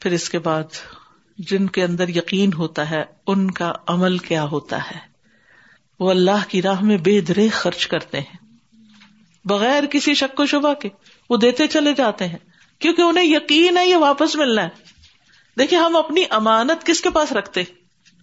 پھر 0.00 0.10
اس 0.10 0.30
کے 0.30 0.38
بعد 0.38 0.62
جن 1.38 1.66
کے 1.66 1.84
اندر 1.84 2.08
یقین 2.08 2.52
ہوتا 2.52 2.90
ہے، 2.90 3.04
ان 3.26 3.50
کا 3.50 3.72
عمل 3.86 4.18
کیا 4.18 4.44
ہوتا 4.44 4.78
ہے؟ 4.90 4.98
وہ 6.00 6.10
اللہ 6.10 6.48
کی 6.48 6.62
راہ 6.62 6.82
میں 6.82 6.96
بے 6.96 7.20
درے 7.20 7.48
خرچ 7.48 7.86
کرتے 7.86 8.20
ہیں۔ 8.20 8.36
بغیر 9.44 9.84
کسی 9.86 10.14
شک 10.14 10.40
و 10.40 10.46
شبہ 10.46 10.74
کے 10.74 10.88
وہ 11.30 11.36
دیتے 11.36 11.66
چلے 11.66 11.92
جاتے 11.92 12.28
ہیں۔ 12.28 12.38
کیونکہ 12.78 13.02
انہیں 13.02 13.24
یقین 13.24 13.76
ہے 13.76 13.86
یہ 13.86 13.96
واپس 13.96 14.36
ملنا 14.36 14.62
ہے۔ 14.62 14.68
دیکھیے، 15.58 15.80
ہم 15.80 15.96
اپنی 15.96 16.24
امانت 16.30 16.86
کس 16.86 17.00
کے 17.00 17.10
پاس 17.10 17.32
رکھتے؟ 17.32 17.62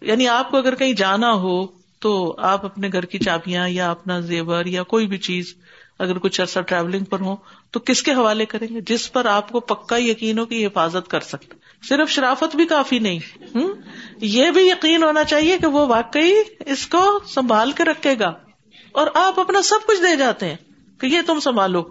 یعنی 0.01 0.27
آپ 0.27 0.51
کو 0.51 0.57
اگر 0.57 0.75
کہیں 0.75 0.93
جانا 0.93 1.33
ہو 1.33 1.67
تو 1.99 2.35
آپ 2.37 2.65
اپنے 2.65 2.89
گھر 2.93 3.05
کی 3.05 3.19
چابیاں 3.19 3.69
یا 3.69 3.91
اپنا 3.91 4.19
زیور 4.19 4.65
یا 4.65 4.83
کوئی 4.83 5.07
بھی 5.07 5.17
چیز، 5.17 5.55
اگر 5.99 6.17
کچھ 6.17 6.41
عرصہ 6.41 6.59
ٹریولنگ 6.59 7.03
پر 7.03 7.19
ہو 7.19 7.35
تو 7.71 7.79
کس 7.79 8.03
کے 8.03 8.13
حوالے 8.13 8.45
کریں 8.45 8.67
گے؟ 8.75 8.81
جس 8.81 9.11
پر 9.11 9.25
آپ 9.25 9.49
کو 9.49 9.59
پکا 9.59 9.97
یقین 9.97 10.39
ہو 10.39 10.45
کہ 10.45 10.67
حفاظت 10.67 11.07
کر 11.07 11.19
سکتے 11.19 11.64
صرف 11.89 12.09
شرافت 12.09 12.55
بھی 12.55 12.65
کافی 12.65 12.99
نہیں۔ 12.99 13.19
یہ 14.21 14.51
بھی 14.51 14.69
یقین 14.69 15.03
ہونا 15.03 15.23
چاہیے 15.23 15.57
کہ 15.57 15.67
وہ 15.67 15.85
واقعی 15.85 16.33
اس 16.65 16.87
کو 16.87 17.19
سنبھال 17.27 17.71
کے 17.71 17.83
رکھے 17.83 18.19
گا۔ 18.19 18.33
اور 18.91 19.07
آپ 19.13 19.39
اپنا 19.39 19.61
سب 19.61 19.87
کچھ 19.87 20.01
دے 20.01 20.15
جاتے 20.15 20.45
ہیں 20.45 20.55
کہ 20.99 21.05
یہ 21.05 21.21
تم 21.27 21.39
سنبھالو۔ 21.39 21.83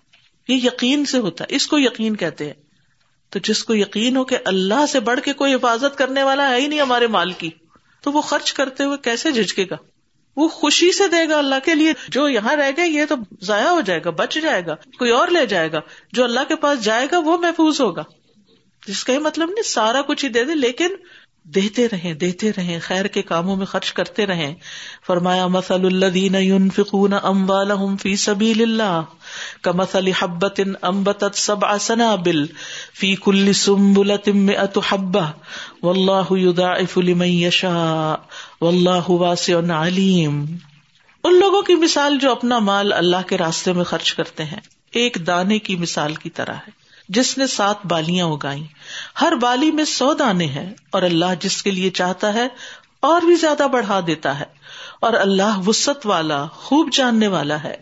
یہ 0.48 0.54
یقین 0.54 1.04
سے 1.04 1.18
ہوتا 1.18 1.44
ہے۔ 1.44 1.56
اس 1.56 1.66
کو 1.66 1.78
یقین 1.78 2.16
کہتے 2.16 2.46
ہیں۔ 2.46 2.54
تو 3.30 3.38
جس 3.38 3.64
کو 3.64 3.74
یقین 3.74 4.16
ہو 4.16 4.24
کہ 4.24 4.36
اللہ 4.44 4.86
سے 4.86 5.00
بڑھ 5.00 5.20
کے 5.20 5.32
کوئی 5.32 5.54
حفاظت 5.54 5.98
کرنے 5.98 6.22
والا 6.22 6.50
ہے 6.50 6.60
ہی 6.60 6.66
نہیں 6.66 6.80
ہمارے 6.80 7.06
مال 7.06 7.32
کی، 7.32 7.50
تو 8.00 8.12
وہ 8.12 8.20
خرچ 8.20 8.52
کرتے 8.52 8.84
ہوئے 8.84 8.96
کیسے 9.02 9.32
جھجکے 9.32 9.64
گا؟ 9.70 9.76
وہ 10.36 10.48
خوشی 10.48 10.92
سے 10.92 11.08
دے 11.08 11.28
گا 11.28 11.38
اللہ 11.38 11.54
کے 11.64 11.74
لیے۔ 11.74 11.92
جو 12.08 12.28
یہاں 12.28 12.56
رہ 12.56 12.70
گئے، 12.76 12.88
یہ 12.88 13.04
تو 13.08 13.14
ضائع 13.40 13.68
ہو 13.68 13.80
جائے 13.80 14.00
گا، 14.04 14.10
بچ 14.10 14.38
جائے 14.42 14.66
گا، 14.66 14.74
کوئی 14.98 15.10
اور 15.10 15.28
لے 15.28 15.46
جائے 15.46 15.72
گا۔ 15.72 15.80
جو 16.12 16.24
اللہ 16.24 16.40
کے 16.48 16.56
پاس 16.56 16.84
جائے 16.84 17.06
گا، 17.12 17.18
وہ 17.18 17.38
محفوظ 17.38 17.80
ہوگا۔ 17.80 18.02
جس 18.88 19.04
کا 19.04 19.12
یہ 19.12 19.18
مطلب 19.18 19.48
نہیں، 19.48 19.62
سارا 19.62 20.00
کچھ 20.02 20.24
ہی 20.24 20.30
دے 20.30 20.44
دے، 20.44 20.54
لیکن 20.54 20.94
دیتے 21.54 21.88
رہے 21.88 22.14
دیتے 22.14 22.50
رہے 22.56 22.78
خیر 22.78 23.06
کے 23.06 23.22
کاموں 23.22 23.56
میں 23.56 23.66
خرچ 23.66 23.92
کرتے 23.92 24.26
رہے 24.26 24.54
فرمایا 25.06 25.46
مسل 25.46 25.86
اللہ 25.86 26.68
فکون 26.74 27.12
ام 27.22 27.50
والم 27.50 27.96
فی 27.96 28.16
سبھی 28.16 28.62
اللہ 28.62 29.02
کا 29.62 29.72
مسل 29.72 30.10
حبت 30.18 30.60
امبت 30.82 31.24
سب 31.34 31.64
آسنا 31.64 32.14
بل 32.14 32.46
فی 32.94 33.14
کل 33.16 33.52
سمبل 33.52 34.10
اتحبا 34.10 35.30
و 35.82 35.90
اللہ 35.90 36.32
لمن 36.96 37.28
یشا 37.28 38.14
و 38.60 38.68
اللہ 38.68 39.10
واسع 39.10 39.58
علیم 39.58 40.44
ان 41.24 41.38
لوگوں 41.40 41.62
کی 41.62 41.74
مثال 41.74 42.18
جو 42.18 42.30
اپنا 42.30 42.58
مال 42.58 42.92
اللہ 42.92 43.28
کے 43.28 43.38
راستے 43.38 43.72
میں 43.72 43.84
خرچ 43.84 44.14
کرتے 44.14 44.44
ہیں، 44.44 44.60
ایک 44.92 45.18
دانے 45.26 45.58
کی 45.58 45.76
مثال 45.76 46.14
کی 46.14 46.30
طرح 46.30 46.54
ہے۔ 46.54 46.83
جس 47.08 47.38
نے 47.38 47.46
سات 47.46 47.86
بالیاں 47.86 48.26
اگائی 48.26 48.66
ہر 49.20 49.32
بالی 49.34 49.70
میں 49.70 49.84
سو 49.84 50.14
دانے 50.14 50.46
ہیں 50.46 50.74
اور 50.90 51.02
اللہ 51.02 51.24
جس 51.40 51.62
کے 51.62 51.70
لیے 51.70 51.90
چاہتا 51.90 52.34
ہے 52.34 52.48
اور 53.00 53.22
بھی 53.22 53.34
زیادہ 53.34 53.66
بڑھا 53.72 54.00
دیتا 54.06 54.40
ہے۔ 54.40 54.44
اور 55.00 55.12
اللہ 55.12 55.58
وسط 55.66 56.06
والا، 56.06 56.46
خوب 56.46 56.92
جاننے 56.92 57.26
والا 57.26 57.62
ہے۔ 57.62 57.76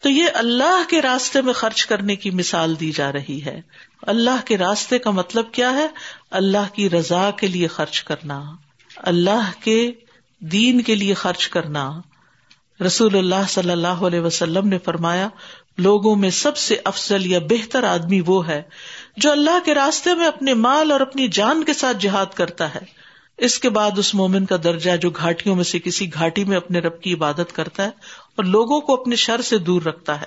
تو 0.00 0.10
یہ 0.10 0.26
اللہ 0.34 0.90
کے 0.90 1.02
راستے 1.02 1.42
میں 1.42 1.52
خرچ 1.52 1.86
کرنے 1.86 2.16
کی 2.16 2.30
مثال 2.30 2.80
دی 2.80 2.92
جا 2.92 3.12
رہی 3.12 3.44
ہے۔ 3.44 3.60
اللہ 4.02 4.46
کے 4.46 4.58
راستے 4.58 4.98
کا 4.98 5.10
مطلب 5.10 5.52
کیا 5.52 5.72
ہے؟ 5.72 5.86
اللہ 6.30 6.74
کی 6.74 6.90
رضا 6.90 7.30
کے 7.30 7.46
لیے 7.46 7.66
خرچ 7.66 8.02
کرنا۔ 8.02 8.42
اللہ 8.96 9.50
کے 9.64 9.92
دین 10.40 10.80
کے 10.80 10.94
لیے 10.94 11.14
خرچ 11.14 11.48
کرنا۔ 11.48 12.00
رسول 12.86 13.16
اللہ 13.16 13.48
صلی 13.48 13.70
اللہ 13.70 13.88
علیہ 13.88 14.20
وسلم 14.20 14.68
نے 14.68 14.78
فرمایا 14.78 15.28
لوگوں 15.78 16.16
میں 16.16 16.30
سب 16.30 16.56
سے 16.56 16.76
افضل 16.84 17.26
یا 17.26 17.38
بہتر 17.38 17.84
آدمی 17.84 18.20
وہ 18.26 18.48
ہے 18.48 18.62
جو 19.16 19.32
اللہ 19.32 19.58
کے 19.64 19.74
راستے 19.74 20.14
میں 20.14 20.26
اپنے 20.26 20.54
مال 20.54 20.92
اور 20.92 21.00
اپنی 21.00 21.28
جان 21.28 21.64
کے 21.64 21.72
ساتھ 21.72 21.96
جہاد 22.00 22.26
کرتا 22.34 22.74
ہے۔ 22.74 22.80
اس 23.38 23.58
کے 23.58 23.70
بعد 23.70 23.90
اس 23.98 24.14
مومن 24.14 24.46
کا 24.46 24.56
درجہ 24.64 24.96
جو 24.96 25.10
گھاٹیوں 25.10 25.54
میں 25.54 25.64
سے 25.64 25.78
کسی 25.78 26.12
گھاٹی 26.14 26.44
میں 26.44 26.56
اپنے 26.56 26.78
رب 26.78 27.00
کی 27.00 27.14
عبادت 27.14 27.52
کرتا 27.52 27.82
ہے 27.82 27.88
اور 28.36 28.44
لوگوں 28.44 28.80
کو 28.80 28.92
اپنے 28.92 29.16
شر 29.16 29.40
سے 29.40 29.58
دور 29.58 29.82
رکھتا 29.82 30.20
ہے۔ 30.20 30.26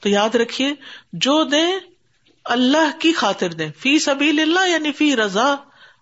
تو 0.00 0.08
یاد 0.08 0.34
رکھیے، 0.34 0.68
جو 1.12 1.44
دیں 1.44 1.78
اللہ 2.44 2.98
کی 2.98 3.12
خاطر 3.12 3.48
دیں۔ 3.48 3.70
فی 3.78 3.98
سبیل 3.98 4.40
اللہ 4.40 4.68
یعنی 4.68 4.92
فی 4.92 5.16
رضا 5.16 5.54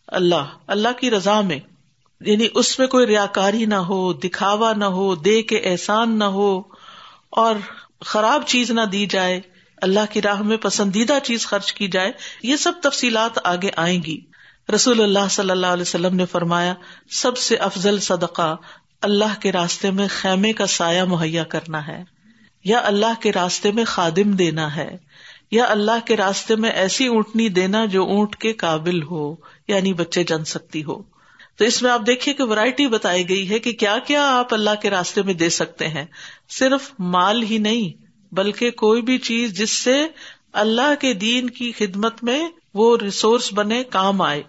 اللہ 0.06 0.44
اللہ 0.66 0.88
کی 1.00 1.10
رضا 1.10 1.40
میں۔ 1.40 1.58
یعنی 2.20 2.48
اس 2.54 2.78
میں 2.78 2.86
کوئی 2.86 3.06
ریاکاری 3.06 3.64
نہ 3.64 3.74
ہو، 3.74 4.12
دکھاوا 4.12 4.72
نہ 4.72 4.84
ہو، 4.84 5.14
دے 5.14 5.42
کے 5.42 5.56
احسان 5.56 6.18
نہ 6.18 6.24
ہو 6.24 6.62
اور 7.30 7.54
خراب 8.00 8.42
چیز 8.46 8.70
نہ 8.70 8.80
دی 8.80 9.06
جائے، 9.06 9.40
اللہ 9.82 10.10
کی 10.10 10.22
راہ 10.22 10.42
میں 10.42 10.56
پسندیدہ 10.56 11.18
چیز 11.22 11.46
خرچ 11.46 11.72
کی 11.72 11.88
جائے، 11.88 12.12
یہ 12.42 12.56
سب 12.56 12.72
تفصیلات 12.82 13.38
آگے 13.44 13.70
آئیں 13.76 14.02
گی۔ 14.02 14.20
رسول 14.74 15.02
اللہ 15.02 15.28
صلی 15.30 15.50
اللہ 15.50 15.66
علیہ 15.66 15.82
وسلم 15.82 16.16
نے 16.16 16.26
فرمایا، 16.26 16.74
سب 17.10 17.36
سے 17.36 17.56
افضل 17.56 17.98
صدقہ 17.98 18.56
اللہ 19.02 19.40
کے 19.40 19.52
راستے 19.52 19.90
میں 19.90 20.06
خیمے 20.10 20.52
کا 20.52 20.66
سایہ 20.66 21.02
مہیا 21.02 21.44
کرنا 21.44 21.86
ہے، 21.86 22.02
یا 22.64 22.80
اللہ 22.84 23.20
کے 23.20 23.32
راستے 23.32 23.72
میں 23.72 23.84
خادم 23.84 24.32
دینا 24.32 24.76
ہے، 24.76 24.96
یا 25.50 25.64
اللہ 25.68 26.04
کے 26.04 26.16
راستے 26.16 26.56
میں 26.56 26.70
ایسی 26.70 27.06
اونٹنی 27.06 27.48
دینا 27.48 27.84
جو 27.84 28.04
اونٹ 28.04 28.36
کے 28.36 28.52
قابل 28.52 29.02
ہو 29.02 29.34
یعنی 29.68 29.92
بچے 29.92 30.24
جن 30.24 30.44
سکتی 30.44 30.84
ہو۔ 30.84 31.09
تو 31.60 31.66
اس 31.66 31.82
میں 31.82 31.90
آپ 31.90 32.00
دیکھیے 32.06 32.34
کہ 32.34 32.44
ورائٹی 32.44 32.86
بتائی 32.86 33.28
گئی 33.28 33.50
ہے 33.50 33.58
کہ 33.58 33.72
کیا 33.72 33.98
کیا 33.98 34.38
آپ 34.38 34.54
اللہ 34.54 34.70
کے 34.82 34.90
راستے 34.90 35.22
میں 35.22 35.34
دے 35.34 35.48
سکتے 35.48 35.88
ہیں۔ 35.88 36.04
صرف 36.48 36.90
مال 36.98 37.42
ہی 37.42 37.58
نہیں، 37.58 38.04
بلکہ 38.34 38.70
کوئی 38.70 39.02
بھی 39.02 39.18
چیز 39.18 39.58
جس 39.58 39.70
سے 39.70 40.06
اللہ 40.52 40.94
کے 41.00 41.14
دین 41.14 41.50
کی 41.50 41.72
خدمت 41.72 42.24
میں 42.24 42.48
وہ 42.74 42.96
ریسورس 43.02 43.52
بنے، 43.52 43.84
کام 43.84 44.22
آئے۔ 44.22 44.42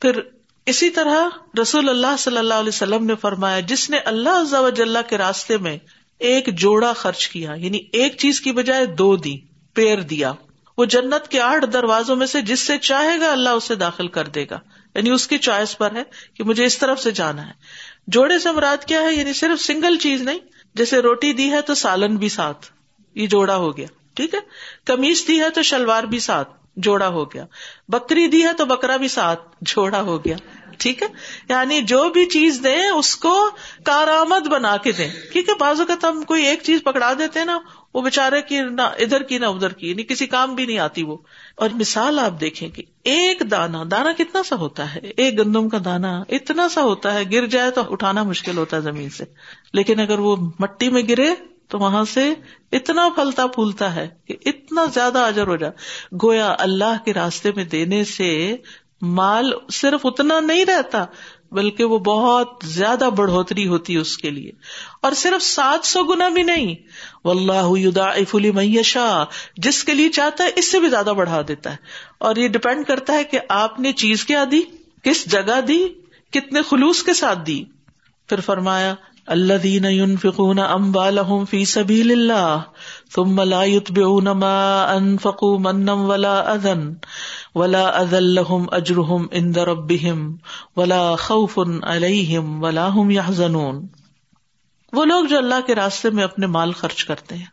پھر 0.00 0.20
اسی 0.66 0.90
طرح 0.90 1.28
رسول 1.62 1.88
اللہ 1.88 2.16
صلی 2.18 2.38
اللہ 2.38 2.54
علیہ 2.54 2.68
وسلم 2.68 3.06
نے 3.06 3.14
فرمایا، 3.14 3.60
جس 3.60 3.90
نے 3.90 3.98
اللہ 3.98 5.08
کے 5.08 5.18
راستے 5.18 5.56
میں 5.56 5.78
ایک 6.18 6.58
جوڑا 6.58 6.92
خرچ 6.92 7.28
کیا 7.28 7.54
یعنی 7.54 7.80
ایک 7.92 8.16
چیز 8.16 8.40
کی 8.40 8.52
بجائے 8.52 8.86
دو 8.86 9.16
دی، 9.16 9.36
پیر 9.74 10.00
دیا۔ 10.00 10.32
وہ 10.78 10.84
جنت 10.84 11.28
کے 11.28 11.40
آٹھ 11.40 11.66
دروازوں 11.72 12.16
میں 12.16 12.26
سے 12.26 12.40
جس 12.40 12.60
سے 12.60 12.78
چاہے 12.78 13.20
گا 13.20 13.32
اللہ 13.32 13.48
اسے 13.48 13.74
داخل 13.74 14.08
کر 14.08 14.24
دے 14.24 14.44
گا۔ 14.50 14.60
یعنی 14.94 15.10
اس 15.10 15.26
کی 15.26 15.38
چوائس 15.38 15.78
پر 15.78 15.92
ہے 15.92 16.02
کہ 16.34 16.44
مجھے 16.44 16.64
اس 16.64 16.78
طرف 16.78 17.00
سے 17.00 17.10
جانا 17.10 17.46
ہے۔ 17.46 17.52
جوڑے 18.06 18.38
سے 18.38 18.52
مراد 18.52 18.84
کیا 18.84 19.00
ہے؟ 19.00 19.14
یعنی 19.14 19.32
صرف 19.32 19.62
سنگل 19.62 19.98
چیز 19.98 20.22
نہیں، 20.22 20.38
جیسے 20.74 20.98
روٹی 20.98 21.32
دی 21.32 21.50
ہے 21.50 21.62
تو 21.62 21.74
سالن 21.74 22.16
بھی 22.16 22.28
ساتھ، 22.28 22.66
یہ 23.14 23.26
جوڑا 23.26 23.56
ہو 23.56 23.76
گیا، 23.76 23.86
ٹھیک 24.14 24.34
ہے؟ 24.34 24.40
کمیز 24.86 25.24
دی 25.28 25.40
ہے 25.40 25.50
تو 25.50 25.62
شلوار 25.62 26.02
بھی 26.02 26.18
ساتھ، 26.18 26.48
جوڑا 26.76 27.08
ہو 27.08 27.32
گیا۔ 27.32 27.44
بکری 27.88 28.26
دی 28.26 28.46
ہے 28.46 28.52
تو 28.52 28.64
بکرا 28.64 28.96
بھی 28.96 29.08
ساتھ، 29.08 29.40
جوڑا 29.60 30.00
ہو 30.00 30.24
گیا، 30.24 30.36
ٹھیک 30.78 31.02
ہے؟ 31.02 31.08
یعنی 31.48 31.82
جو 31.82 32.08
بھی 32.08 32.26
چیز 32.26 32.60
دیں، 32.64 32.90
اس 32.90 33.16
کو 33.16 33.50
کارآمد 33.84 34.46
بنا 34.46 34.76
کے 34.76 34.92
دیں۔ 34.92 35.10
کیونکہ 35.32 35.52
بازو 35.54 35.86
کا 35.86 35.94
ہم 36.02 36.22
کوئی 36.22 36.46
ایک 36.46 36.62
چیز 36.62 36.80
پکڑا 36.84 37.12
دیتے 37.18 37.44
نا 37.44 37.58
وہ 37.98 38.02
بےچارے 38.02 38.42
کی 38.42 38.60
نہ 38.60 38.82
ادھر 38.82 39.22
کی 39.22 39.38
نہ 39.38 39.46
ادھر 39.46 39.72
کی 39.72 39.90
یعنی 39.90 40.02
کسی 40.02 40.26
کام 40.26 40.54
بھی 40.54 40.66
نہیں 40.66 40.78
آتی 40.78 41.02
وہ۔ 41.02 41.16
اور 41.56 41.68
مثال 41.74 42.18
آپ 42.18 42.40
دیکھیں 42.40 42.68
کہ 42.68 42.82
ایک 43.04 43.42
دانا 43.50 43.82
دانا 43.90 44.12
کتنا 44.18 44.42
سا 44.42 44.56
ہوتا 44.56 44.94
ہے؟ 44.94 45.00
ایک 45.16 45.38
گندم 45.38 45.68
کا 45.68 45.78
دانا 45.84 46.22
اتنا 46.28 46.68
سا 46.68 46.82
ہوتا 46.82 47.14
ہے، 47.14 47.22
گر 47.32 47.46
جائے 47.46 47.70
تو 47.70 47.92
اٹھانا 47.92 48.22
مشکل 48.22 48.56
ہوتا 48.56 48.76
ہے 48.76 48.82
زمین 48.82 49.10
سے۔ 49.10 49.24
لیکن 49.72 50.00
اگر 50.00 50.18
وہ 50.18 50.36
مٹی 50.58 50.88
میں 50.88 51.02
گرے 51.08 51.34
تو 51.68 51.78
وہاں 51.78 52.04
سے 52.04 52.34
اتنا 52.72 53.08
پھلتا 53.14 53.46
پھولتا 53.46 53.94
ہے 53.94 54.08
کہ 54.24 54.36
اتنا 54.46 54.84
زیادہ 54.94 55.18
اجر 55.18 55.46
ہو 55.46 55.56
جائے۔ 55.56 55.72
گویا 56.22 56.56
اللہ 56.58 57.04
کے 57.04 57.12
راستے 57.12 57.50
میں 57.56 57.64
دینے 57.64 58.04
سے 58.04 58.56
مال 59.02 59.52
صرف 59.72 60.06
اتنا 60.06 60.40
نہیں 60.40 60.64
رہتا 60.64 61.04
بلکہ 61.52 61.84
وہ 61.84 61.98
بہت 61.98 62.48
زیادہ 62.64 63.08
بڑھوتری 63.16 63.68
ہوتی 63.68 63.94
ہے 63.94 63.98
اس 63.98 64.16
کے 64.16 64.30
لیے۔ 64.30 64.50
اور 65.02 65.12
صرف 65.12 65.42
سات 65.42 65.86
سو 65.86 66.04
گنا 66.04 66.28
بھی 66.28 66.42
نہیں 66.42 66.74
و 67.24 67.30
اللہ 67.30 67.68
میشا 68.54 69.24
جس 69.56 69.84
کے 69.84 69.94
لیے 69.94 70.08
چاہتا 70.08 70.44
ہے 70.44 70.50
اس 70.56 70.70
سے 70.70 70.80
بھی 70.80 70.88
زیادہ 70.88 71.12
بڑھا 71.16 71.42
دیتا 71.48 71.70
ہے۔ 71.70 71.76
اور 72.18 72.36
یہ 72.36 72.48
ڈپینڈ 72.48 72.86
کرتا 72.86 73.12
ہے 73.12 73.24
کہ 73.24 73.38
آپ 73.48 73.80
نے 73.80 73.92
چیز 73.92 74.24
کیا 74.24 74.44
دی، 74.50 74.60
کس 75.02 75.32
جگہ 75.32 75.60
دی، 75.60 75.88
کتنے 76.32 76.62
خلوص 76.62 77.02
کے 77.02 77.14
ساتھ 77.14 77.38
دی۔ 77.46 77.64
پھر 78.28 78.40
فرمایا 78.40 78.94
اللہ 79.26 79.54
دین 79.54 80.16
فکون 80.16 80.58
ام 80.58 81.44
فی 81.44 81.64
سبھی 81.64 82.00
اللہ 82.00 82.62
تم 83.14 83.36
ملایت 83.36 83.90
بے 83.90 84.04
ما 84.32 84.92
ان 84.92 85.18
فکو 85.18 85.58
منم 85.58 86.00
ولا 86.00 86.40
ادن 86.40 86.94
ولا 87.54 87.88
از 87.88 88.14
الحم 88.14 88.64
اجرحم 88.72 89.26
اندر 89.32 89.68
ابہم 89.68 90.36
ولا 90.76 91.14
خوف 91.16 91.58
علیہم 91.82 92.64
ولا 92.64 92.88
ہم 92.88 93.10
یا 93.10 93.22
وہ 94.92 95.04
لوگ 95.04 95.24
جو 95.24 95.38
اللہ 95.38 95.66
کے 95.66 95.74
راستے 95.74 96.10
میں 96.10 96.24
اپنے 96.24 96.46
مال 96.46 96.72
خرچ 96.72 97.04
کرتے 97.04 97.34
ہیں۔ 97.34 97.46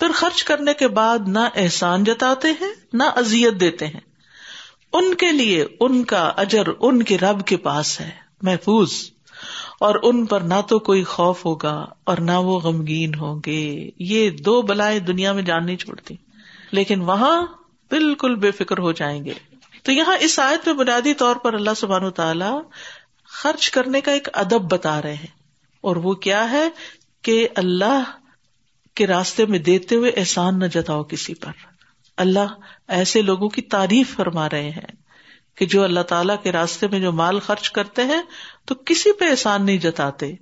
پھر 0.00 0.12
خرچ 0.14 0.44
کرنے 0.44 0.74
کے 0.74 0.88
بعد 0.88 1.18
نہ 1.26 1.38
احسان 1.54 2.04
جتاتے 2.04 2.48
ہیں، 2.60 2.74
نہ 2.92 3.02
ازیت 3.16 3.60
دیتے 3.60 3.86
ہیں۔ 3.86 4.00
ان 4.92 5.14
کے 5.14 5.32
لیے 5.32 5.66
ان 5.80 6.04
کا 6.04 6.32
اجر 6.36 6.62
ان 6.80 7.02
کے 7.02 7.18
رب 7.18 7.46
کے 7.46 7.56
پاس 7.56 8.00
ہے، 8.00 8.10
محفوظ۔ 8.42 8.92
اور 9.80 9.94
ان 10.02 10.26
پر 10.26 10.40
نہ 10.40 10.60
تو 10.68 10.78
کوئی 10.78 11.04
خوف 11.04 11.44
ہوگا 11.44 11.84
اور 12.04 12.16
نہ 12.18 12.30
وہ 12.30 12.60
غمگین 12.60 13.14
ہوں 13.14 13.40
گے۔ 13.46 13.90
یہ 13.98 14.30
دو 14.30 14.62
بلائیں 14.62 14.98
دنیا 14.98 15.32
میں 15.32 15.42
جان 15.42 15.66
نہیں 15.66 15.76
چھوڑتی۔ 15.76 16.16
لیکن 16.72 17.00
وہاں 17.00 17.46
بالکل 17.90 18.34
بے 18.34 18.50
فکر 18.50 18.78
ہو 18.78 18.92
جائیں 18.92 19.24
گے۔ 19.24 19.34
تو 19.82 19.92
یہاں 19.92 20.16
اس 20.20 20.38
آیت 20.38 20.66
میں 20.66 20.74
بنیادی 20.74 21.14
طور 21.14 21.36
پر 21.36 21.54
اللہ 21.54 21.70
سبحان 21.76 22.10
تعالی 22.10 22.58
خرچ 23.24 23.70
کرنے 23.70 24.00
کا 24.00 24.12
ایک 24.12 24.28
ادب 24.32 24.72
بتا 24.72 25.02
رہے 25.02 25.14
ہیں۔ 25.14 25.38
اور 25.80 25.96
وہ 25.96 26.14
کیا 26.14 26.50
ہے 26.50 26.68
کہ 27.22 27.48
اللہ 27.56 28.02
کے 28.94 29.06
راستے 29.06 29.46
میں 29.46 29.58
دیتے 29.58 29.94
ہوئے 29.94 30.12
احسان 30.16 30.58
نہ 30.58 30.64
جتاؤ 30.64 31.02
کسی 31.02 31.34
پر۔ 31.34 31.50
اللہ 32.16 32.54
ایسے 32.88 33.22
لوگوں 33.22 33.48
کی 33.48 33.62
تعریف 33.62 34.16
فرما 34.16 34.50
رہے 34.50 34.70
ہیں 34.70 34.92
کہ 35.54 35.66
جو 35.66 35.84
اللہ 35.84 36.00
تعالیٰ 36.00 36.42
کے 36.42 36.52
راستے 36.52 36.88
میں 36.88 37.00
جو 37.00 37.12
مال 37.12 37.38
خرچ 37.38 37.70
کرتے 37.70 38.04
ہیں 38.04 38.22
تو 38.64 38.74
کسی 38.74 39.12
پہ 39.12 39.30
احسان 39.30 39.66
نہیں 39.66 39.78
جتاتے، 39.78 40.32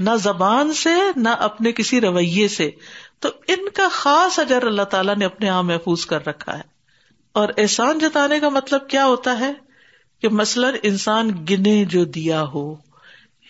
نہ 0.00 0.10
زبان 0.22 0.72
سے، 0.72 0.94
نہ 1.16 1.28
اپنے 1.28 1.72
کسی 1.72 2.00
رویے 2.00 2.48
سے۔ 2.48 2.70
تو 3.18 3.28
ان 3.48 3.68
کا 3.74 3.88
خاص 3.92 4.38
اجر 4.38 4.62
اللہ 4.62 4.82
تعالیٰ 4.82 5.16
نے 5.16 5.24
اپنے 5.24 5.46
یہاں 5.46 5.62
محفوظ 5.62 6.06
کر 6.06 6.26
رکھا 6.26 6.58
ہے۔ 6.58 6.75
اور 7.36 7.48
احسان 7.58 7.98
جتانے 7.98 8.40
کا 8.40 8.48
مطلب 8.48 8.88
کیا 8.88 9.06
ہوتا 9.06 9.40
ہے 9.40 9.52
کہ 10.22 10.28
مثلاً 10.28 10.74
انسان 10.82 11.46
گنے 11.50 11.84
جو 11.84 12.04
دیا 12.04 12.44
ہو 12.54 12.74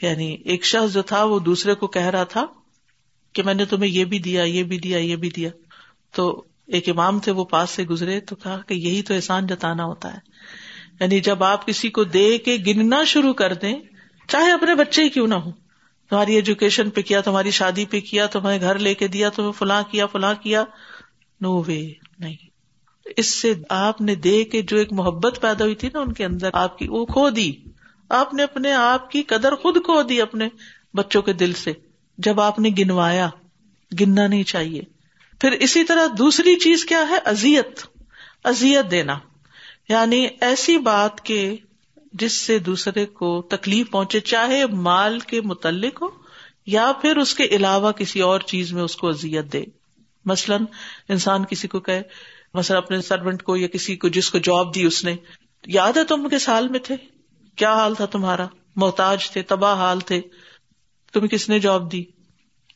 یعنی 0.02 0.36
ایک 0.44 0.64
شخص 0.64 0.94
جو 0.94 1.02
تھا 1.02 1.24
وہ 1.24 1.38
دوسرے 1.38 1.74
کو 1.74 1.86
کہہ 1.86 2.06
رہا 2.06 2.24
تھا 2.24 2.46
کہ 3.32 3.42
میں 3.42 3.54
نے 3.54 3.64
تمہیں 3.64 3.90
یہ 3.90 4.04
بھی 4.04 4.18
دیا، 4.18 4.42
یہ 4.42 4.62
بھی 4.62 4.78
دیا، 4.78 4.98
یہ 4.98 5.16
بھی 5.16 5.30
دیا۔ 5.30 5.50
تو 6.14 6.44
ایک 6.66 6.88
امام 6.88 7.18
تھے 7.18 7.32
وہ 7.32 7.44
پاس 7.44 7.70
سے 7.70 7.82
گزرے 7.82 8.20
تو 8.20 8.36
کہا 8.36 8.60
کہ 8.68 8.74
یہی 8.74 9.02
تو 9.02 9.14
احسان 9.14 9.46
جتانا 9.46 9.84
ہوتا 9.84 10.14
ہے۔ 10.14 10.18
یعنی 11.00 11.20
جب 11.20 11.44
آپ 11.44 11.66
کسی 11.66 11.88
کو 11.88 12.04
دے 12.04 12.38
کے 12.38 12.56
گننا 12.66 13.04
شروع 13.04 13.32
کر 13.32 13.54
دیں، 13.54 13.74
چاہے 14.28 14.52
اپنے 14.52 14.74
بچے 14.74 15.04
ہی 15.04 15.08
کیوں 15.08 15.26
نہ 15.26 15.34
ہو، 15.34 15.50
تمہاری 16.10 16.34
ایجوکیشن 16.34 16.90
پہ 16.90 17.02
کیا، 17.02 17.20
تمہاری 17.20 17.50
شادی 17.50 17.84
پہ 17.84 18.00
کیا، 18.00 18.26
تمہیں 18.26 18.60
گھر 18.60 18.78
لے 18.78 18.94
کے 18.94 19.08
دیا، 19.08 19.28
تمہیں 19.28 19.52
فلاں 19.52 19.82
کیا 19.90 20.06
فلاں 20.06 20.34
کیا، 20.34 20.64
نو 21.40 21.62
وے 21.62 21.92
نہیں۔ 22.18 22.55
اس 23.16 23.34
سے 23.34 23.54
آپ 23.68 24.00
نے 24.00 24.14
دے 24.14 24.44
کے 24.44 24.62
جو 24.62 24.76
ایک 24.76 24.92
محبت 24.92 25.38
پیدا 25.40 25.64
ہوئی 25.64 25.74
تھی 25.74 25.88
نا 25.92 26.00
ان 26.00 26.12
کے 26.12 26.24
اندر، 26.24 26.50
آپ 26.52 26.78
کی، 26.78 26.88
وہ 26.88 27.06
کھو 27.06 27.30
دی۔ 27.30 27.52
آپ 28.08 28.34
نے 28.34 28.42
اپنے 28.42 28.72
آپ 28.72 29.10
کی 29.10 29.22
قدر 29.22 29.54
خود 29.54 29.76
کھو 29.84 30.02
دی 30.02 30.20
اپنے 30.20 30.48
بچوں 30.94 31.22
کے 31.22 31.32
دل 31.32 31.52
سے۔ 31.52 31.72
جب 32.18 32.40
آپ 32.40 32.58
نے 32.58 32.70
گنوایا، 32.78 33.28
گننا 34.00 34.26
نہیں 34.26 34.42
چاہیے۔ 34.42 34.82
پھر 35.40 35.52
اسی 35.52 35.84
طرح 35.84 36.06
دوسری 36.18 36.56
چیز 36.56 36.84
کیا 36.84 37.08
ہے؟ 37.10 37.18
ازیت 37.24 37.80
ازیت 38.44 38.90
دینا۔ 38.90 39.18
یعنی 39.88 40.26
ایسی 40.40 40.78
بات 40.78 41.20
کے 41.20 41.56
جس 42.12 42.32
سے 42.32 42.58
دوسرے 42.58 43.06
کو 43.06 43.42
تکلیف 43.50 43.90
پہنچے، 43.90 44.20
چاہے 44.20 44.66
مال 44.66 45.18
کے 45.18 45.40
متعلق 45.40 46.02
ہو 46.02 46.08
یا 46.66 46.92
پھر 47.02 47.16
اس 47.16 47.34
کے 47.34 47.44
علاوہ 47.44 47.92
کسی 47.92 48.20
اور 48.20 48.40
چیز 48.40 48.72
میں 48.72 48.82
اس 48.82 48.96
کو 48.96 49.08
ازیت 49.08 49.52
دے۔ 49.52 49.64
مثلاً 50.24 50.64
انسان 51.08 51.44
کسی 51.44 51.68
کو 51.68 51.80
کہ 51.80 52.00
مثلاً 52.56 52.78
اپنے 52.78 53.02
سروینٹ 53.02 53.42
کو 53.42 53.56
یا 53.56 53.68
کسی 53.68 53.96
کو 53.96 54.08
جس 54.08 54.30
کو 54.30 54.38
جاب 54.38 54.74
دی 54.74 54.84
اس 54.84 55.04
نے، 55.04 55.16
یاد 55.66 55.92
ہے 55.96 56.04
تم 56.04 56.28
کے 56.28 56.38
سال 56.38 56.68
میں 56.68 56.78
تھے؟ 56.78 56.94
کیا 57.56 57.74
حال 57.74 57.94
تھا 57.94 58.06
تمہارا؟ 58.06 58.46
محتاج 58.76 59.30
تھے، 59.30 59.42
تباہ 59.42 59.76
حال 59.76 60.00
تھے، 60.00 60.20
تمہیں 61.12 61.28
کس 61.28 61.48
نے 61.48 61.58
جاب 61.58 61.92
دی؟ 61.92 62.04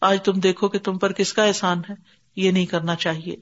آج 0.01 0.23
تم 0.23 0.33
دیکھو 0.33 0.69
کہ 0.69 0.79
تم 0.79 0.99
پر 0.99 1.13
کس 1.13 1.33
کا 1.33 1.45
احسان 1.45 1.79
ہے، 1.89 1.95
یہ 2.37 2.51
نہیں 2.51 2.67
کرنا 2.67 2.95
چاہیے۔ 2.95 3.37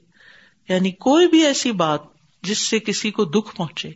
یعنی 0.69 0.91
کوئی 0.91 1.27
بھی 1.27 1.45
ایسی 1.45 1.71
بات 1.71 1.99
جس 2.43 2.57
سے 2.57 2.79
کسی 2.79 3.11
کو 3.11 3.25
دکھ 3.25 3.55
پہنچے، 3.55 3.89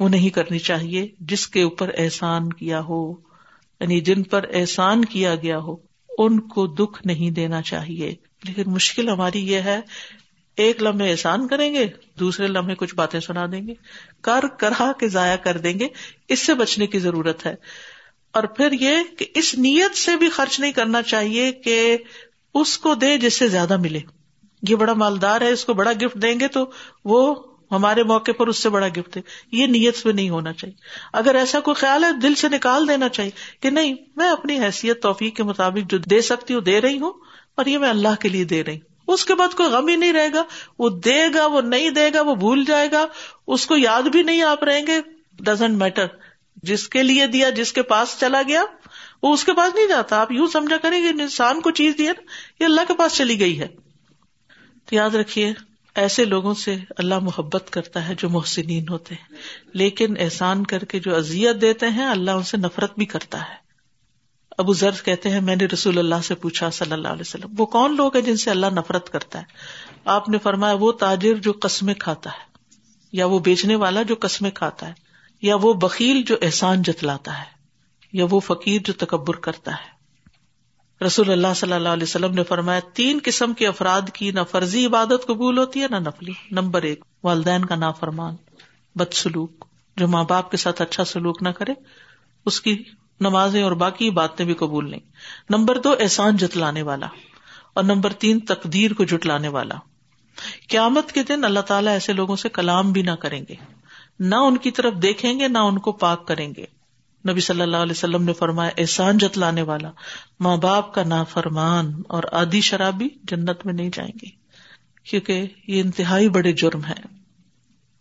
وہ 0.00 0.08
نہیں 0.08 0.30
کرنی 0.30 0.58
چاہیے، 0.58 1.08
جس 1.20 1.48
کے 1.48 1.62
اوپر 1.62 1.90
احسان 1.98 2.52
کیا 2.52 2.80
ہو۔ 2.80 3.12
یعنی 3.80 4.00
جن 4.00 4.22
پر 4.22 4.44
احسان 4.52 5.04
کیا 5.04 5.34
گیا 5.34 5.58
ہو، 5.58 5.76
ان 6.18 6.40
کو 6.40 6.66
دکھ 6.66 7.06
نہیں 7.06 7.30
دینا 7.30 7.62
چاہیے۔ 7.62 8.14
لیکن 8.44 8.62
مشکل 8.66 9.08
ہماری 9.08 9.48
یہ 9.48 9.60
ہے 9.60 9.80
ایک 10.62 10.82
لمحے 10.82 11.10
احسان 11.10 11.48
کریں 11.48 11.74
گے، 11.74 11.88
دوسرے 12.20 12.46
لمحے 12.46 12.74
کچھ 12.74 12.94
باتیں 12.94 13.20
سنا 13.20 13.46
دیں 13.52 13.66
گے، 13.66 13.74
کر 14.22 14.44
کرا 14.58 14.92
کے 14.92 15.08
ضائع 15.08 15.36
کر 15.36 15.56
دیں 15.58 15.78
گے، 15.78 15.88
اس 16.28 16.46
سے 16.46 16.54
بچنے 16.54 16.86
کی 16.86 16.98
ضرورت 16.98 17.46
ہے۔ 17.46 17.54
اور 18.32 18.42
پھر 18.42 18.72
یہ 18.72 18.96
کہ 19.18 19.26
اس 19.34 19.54
نیت 19.58 19.96
سے 19.96 20.16
بھی 20.16 20.28
خرچ 20.28 20.60
نہیں 20.60 20.72
کرنا 20.72 21.02
چاہیے 21.02 21.52
کہ 21.52 21.96
اس 22.54 22.78
کو 22.78 22.94
دے 22.94 23.18
جس 23.18 23.34
سے 23.34 23.48
زیادہ 23.48 23.76
ملے۔ 23.76 24.00
یہ 24.68 24.76
بڑا 24.76 24.92
مالدار 24.92 25.40
ہے، 25.40 25.52
اس 25.52 25.64
کو 25.64 25.74
بڑا 25.74 25.92
گفٹ 25.92 26.22
دیں 26.22 26.40
گے 26.40 26.48
تو 26.48 26.70
وہ 27.04 27.34
ہمارے 27.70 28.02
موقع 28.02 28.30
پر 28.32 28.46
اس 28.46 28.56
سے 28.56 28.68
بڑا 28.68 28.88
گفٹ 28.88 29.16
ہے۔ 29.16 29.22
یہ 29.52 29.66
نیت 29.66 30.02
پہ 30.02 30.10
نہیں 30.10 30.30
ہونا 30.30 30.52
چاہیے۔ 30.52 30.74
اگر 31.12 31.34
ایسا 31.34 31.60
کوئی 31.60 31.74
خیال 31.74 32.04
ہے، 32.04 32.12
دل 32.12 32.34
سے 32.34 32.48
نکال 32.48 32.88
دینا 32.88 33.08
چاہیے 33.08 33.30
کہ 33.60 33.70
نہیں، 33.70 33.94
میں 34.16 34.28
اپنی 34.28 34.60
حیثیت، 34.60 35.02
توفیق 35.02 35.36
کے 35.36 35.42
مطابق 35.42 35.90
جو 35.90 35.98
دے 35.98 36.20
سکتی 36.20 36.54
ہوں، 36.54 36.60
دے 36.60 36.80
رہی 36.80 36.98
ہوں 36.98 37.12
اور 37.56 37.66
یہ 37.66 37.78
میں 37.78 37.90
اللہ 37.90 38.20
کے 38.20 38.28
لیے 38.28 38.44
دے 38.44 38.64
رہی 38.64 38.76
ہوں۔ 38.76 38.89
اس 39.12 39.24
کے 39.24 39.34
بعد 39.34 39.54
کوئی 39.54 39.68
غم 39.68 39.88
ہی 39.88 39.96
نہیں 39.96 40.12
رہے 40.12 40.32
گا، 40.34 40.44
وہ 40.78 40.88
دے 40.90 41.26
گا، 41.34 41.46
وہ 41.46 41.60
نہیں 41.60 41.90
دے 41.90 42.10
گا، 42.14 42.20
وہ 42.20 42.34
بھول 42.34 42.64
جائے 42.64 42.90
گا، 42.92 43.06
اس 43.46 43.66
کو 43.66 43.76
یاد 43.76 44.02
بھی 44.02 44.22
نہیں 44.22 44.42
آپ 44.42 44.64
رہیں 44.64 44.86
گے 44.86 45.00
ڈزنٹ 45.38 45.76
میٹر 45.76 46.06
جس 46.62 46.88
کے 46.88 47.02
لیے 47.02 47.26
دیا، 47.26 47.50
جس 47.50 47.72
کے 47.72 47.82
پاس 47.82 48.16
چلا 48.20 48.42
گیا، 48.48 48.62
وہ 49.22 49.32
اس 49.34 49.44
کے 49.44 49.52
پاس 49.52 49.74
نہیں 49.74 49.86
جاتا، 49.86 50.20
آپ 50.20 50.32
یوں 50.32 50.46
سمجھا 50.46 50.76
کریں 50.76 51.02
گے 51.02 51.08
انسان 51.08 51.60
کو 51.60 51.70
چیز 51.70 51.94
دیا 51.98 52.12
نا، 52.12 52.22
یہ 52.60 52.64
اللہ 52.64 52.80
کے 52.88 52.94
پاس 52.94 53.16
چلی 53.16 53.40
گئی 53.40 53.60
ہے۔ 53.60 53.68
تو 54.84 54.94
یاد 54.94 55.14
رکھیے، 55.14 55.52
ایسے 55.94 56.24
لوگوں 56.24 56.54
سے 56.54 56.76
اللہ 56.96 57.18
محبت 57.18 57.70
کرتا 57.70 58.08
ہے 58.08 58.14
جو 58.14 58.28
محسنین 58.28 58.88
ہوتے 58.88 59.14
ہیں، 59.14 59.36
لیکن 59.74 60.14
احسان 60.18 60.66
کر 60.66 60.84
کے 60.84 60.98
جو 60.98 61.16
ازیت 61.16 61.60
دیتے 61.60 61.88
ہیں، 61.88 62.06
اللہ 62.06 62.30
ان 62.30 62.42
سے 62.42 62.56
نفرت 62.56 62.92
بھی 62.96 63.06
کرتا 63.06 63.40
ہے۔ 63.40 63.69
ابو 64.60 64.72
ذر 64.72 65.02
کہتے 65.04 65.30
ہیں، 65.30 65.40
میں 65.40 65.56
نے 65.56 65.66
رسول 65.66 65.98
اللہ 65.98 66.22
سے 66.24 66.34
پوچھا 66.34 66.70
صلی 66.70 66.92
اللہ 66.92 67.08
علیہ 67.08 67.20
وسلم، 67.20 67.54
وہ 67.58 67.66
کون 67.66 67.96
لوگ 67.96 68.16
ہیں 68.16 68.22
جن 68.22 68.36
سے 68.36 68.50
اللہ 68.50 68.72
نفرت 68.72 69.10
کرتا 69.10 69.38
ہے؟ 69.38 69.44
آپ 70.10 70.28
نے 70.28 70.38
فرمایا، 70.38 70.74
وہ 70.80 70.92
تاجر 70.92 71.34
جو 71.34 71.52
قسمیں 71.60 71.94
کھاتا 71.94 72.30
ہے، 72.30 72.48
یا 73.12 73.26
وہ 73.26 73.38
بیچنے 73.38 73.76
والا 73.76 74.02
جو 74.02 74.14
قسمیں 74.20 74.50
کھاتا 74.50 74.88
ہے، 74.88 75.08
یا 75.42 75.56
وہ 75.56 75.72
بکیل 75.78 76.22
جو 76.22 76.36
احسان 76.42 76.82
جتلاتا 76.82 77.38
ہے، 77.38 77.48
یا 78.12 78.26
وہ 78.30 78.40
فقیر 78.40 78.80
جو 78.84 78.92
تکبر 78.98 79.36
کرتا 79.38 79.72
ہے۔ 79.72 79.98
رسول 81.00 81.30
اللہ 81.30 81.54
صلی 81.56 81.72
اللہ 81.72 81.88
علیہ 81.88 82.02
وسلم 82.02 82.34
نے 82.34 82.42
فرمایا، 82.44 82.80
تین 82.94 83.20
قسم 83.24 83.52
کے 83.54 83.66
افراد 83.66 84.10
کی 84.14 84.30
نہ 84.30 84.40
فرضی 84.50 84.84
عبادت 84.86 85.26
قبول 85.26 85.58
ہوتی 85.58 85.82
ہے، 85.82 85.86
نہ 85.90 85.98
نفلی 85.98 86.32
نمبر 86.50 86.82
ایک، 86.82 87.04
والدین 87.24 87.64
کا 87.64 87.74
نا 87.74 87.90
فرمان 87.90 88.36
بد 88.96 89.14
سلوک 89.14 89.64
جو 89.96 90.08
ماں 90.08 90.24
باپ 90.24 90.50
کے 90.50 90.56
ساتھ 90.56 90.82
اچھا 90.82 91.04
سلوک 91.04 91.42
نہ 91.42 91.48
کرے، 91.48 91.74
اس 92.46 92.60
کی 92.60 92.76
نمازیں 93.20 93.62
اور 93.62 93.72
باقی 93.72 94.10
باتیں 94.10 94.44
بھی 94.44 94.54
قبول 94.54 94.90
نہیں۔ 94.90 95.00
نمبر 95.50 95.78
دو، 95.78 95.94
احسان 96.00 96.36
جتلانے 96.36 96.82
والا۔ 96.82 97.06
اور 97.74 97.84
نمبر 97.84 98.12
تین، 98.12 98.40
تقدیر 98.40 98.92
کو 98.92 99.04
جٹلانے 99.04 99.48
والا۔ 99.48 99.74
قیامت 100.68 101.12
کے 101.12 101.22
دن 101.22 101.44
اللہ 101.44 101.60
تعالیٰ 101.60 101.92
ایسے 101.92 102.12
لوگوں 102.12 102.36
سے 102.36 102.48
کلام 102.48 102.92
بھی 102.92 103.02
نہ 103.02 103.10
کریں 103.10 103.44
گے۔ 103.48 103.54
نہ 104.20 104.34
ان 104.34 104.56
کی 104.56 104.70
طرف 104.70 104.94
دیکھیں 104.94 105.40
گے، 105.40 105.48
نہ 105.48 105.58
ان 105.58 105.78
کو 105.78 105.92
پاک 105.92 106.28
کریں 106.28 106.52
گے۔ 106.56 106.64
نبی 107.30 107.40
صلی 107.40 107.60
اللہ 107.60 107.76
علیہ 107.76 107.92
وسلم 107.92 108.22
نے 108.22 108.32
فرمایا، 108.32 108.70
احسان 108.78 109.18
جتلانے 109.18 109.62
والا۔ 109.62 109.90
ماں 110.40 110.56
باپ 110.56 110.94
کا 110.94 111.02
نا 111.04 111.24
فرمان 111.24 112.02
اور 112.08 112.22
آدی 112.32 112.60
شرابی 112.60 113.08
جنت 113.22 113.66
میں 113.66 113.74
نہیں 113.74 113.90
جائیں 113.94 114.12
گے۔ 114.22 114.28
کیونکہ 115.04 115.46
یہ 115.66 115.80
انتہائی 115.80 116.28
بڑے 116.28 116.52
جرم 116.52 116.84
ہے 116.84 117.19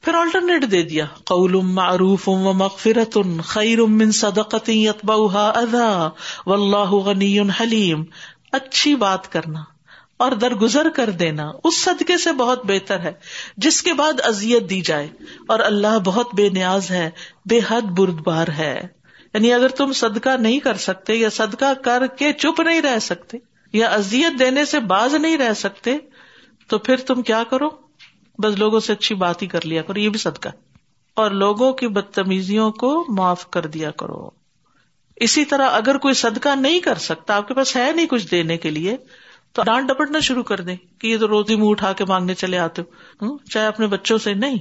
پھر 0.01 0.13
آلٹرنیٹ 0.13 0.71
دے 0.71 0.83
دیا۔ 0.83 1.05
قول 1.25 1.51
معروف 1.51 2.29
و 2.29 2.53
مغفرت 2.53 3.17
خیر 3.43 3.81
من 3.81 4.11
صدقت 4.11 4.69
یتبعها 4.69 5.51
اذا، 5.55 6.09
واللہ 6.45 6.91
غنی 6.91 7.39
حلیم۔ 7.39 8.03
اچھی 8.51 8.95
بات 8.95 9.31
کرنا 9.31 9.63
اور 10.17 10.31
درگزر 10.31 10.89
کر 10.89 11.09
دینا 11.09 11.51
اس 11.63 11.83
صدقے 11.83 12.17
سے 12.17 12.31
بہت 12.31 12.65
بہتر 12.65 12.99
ہے، 12.99 13.11
جس 13.57 13.81
کے 13.81 13.93
بعد 13.93 14.13
ازیت 14.23 14.69
دی 14.69 14.81
جائے۔ 14.81 15.07
اور 15.47 15.59
اللہ 15.59 15.99
بہت 16.03 16.35
بے 16.35 16.49
نیاز 16.49 16.91
ہے، 16.91 17.09
بے 17.45 17.59
حد 17.69 17.81
بردبار 17.81 18.47
ہے۔ 18.47 18.87
یعنی 19.33 19.53
اگر 19.53 19.67
تم 19.67 19.93
صدقہ 19.93 20.37
نہیں 20.39 20.59
کر 20.59 20.73
سکتے 20.73 21.15
یا 21.15 21.29
صدقہ 21.29 21.73
کر 21.73 22.07
کے 22.07 22.33
چپ 22.33 22.59
نہیں 22.59 22.81
رہ 22.81 22.99
سکتے 22.99 23.37
یا 23.73 23.87
ازیت 23.87 24.39
دینے 24.39 24.65
سے 24.65 24.79
باز 24.79 25.13
نہیں 25.13 25.37
رہ 25.37 25.53
سکتے، 25.53 25.97
تو 26.67 26.77
پھر 26.77 26.97
تم 26.97 27.21
کیا 27.21 27.43
کرو؟ 27.49 27.88
بس 28.39 28.59
لوگوں 28.59 28.79
سے 28.79 28.93
اچھی 28.93 29.15
بات 29.15 29.41
ہی 29.41 29.47
کر 29.47 29.65
لیا 29.65 29.81
کرو، 29.81 29.99
یہ 29.99 30.09
بھی 30.09 30.19
صدقہ 30.19 30.49
اور 31.13 31.31
لوگوں 31.31 31.73
کی 31.73 31.87
بدتمیزیوں 31.87 32.71
کو 32.71 33.05
معاف 33.09 33.49
کر 33.49 33.65
دیا 33.65 33.91
کرو۔ 33.91 34.29
اسی 35.15 35.45
طرح 35.45 35.69
اگر 35.71 35.97
کوئی 35.97 36.13
صدقہ 36.13 36.55
نہیں 36.55 36.79
کر 36.79 36.95
سکتا، 36.95 37.35
آپ 37.35 37.47
کے 37.47 37.53
پاس 37.53 37.75
ہے 37.75 37.91
نہیں 37.95 38.05
کچھ 38.05 38.31
دینے 38.31 38.57
کے 38.57 38.69
لیے، 38.69 38.97
تو 39.53 39.63
ڈانٹ 39.63 39.89
ڈپٹنا 39.89 40.19
شروع 40.19 40.43
کر 40.43 40.61
دیں 40.61 40.75
کہ 40.99 41.07
یہ 41.07 41.17
تو 41.17 41.27
روزی 41.27 41.55
منہ 41.55 41.69
اٹھا 41.69 41.93
کے 41.93 42.05
مانگنے 42.05 42.33
چلے 42.33 42.57
آتے 42.57 42.81
ہو۔ 42.81 43.37
چاہے 43.37 43.67
اپنے 43.67 43.87
بچوں 43.87 44.17
سے 44.17 44.33
نہیں۔ 44.33 44.57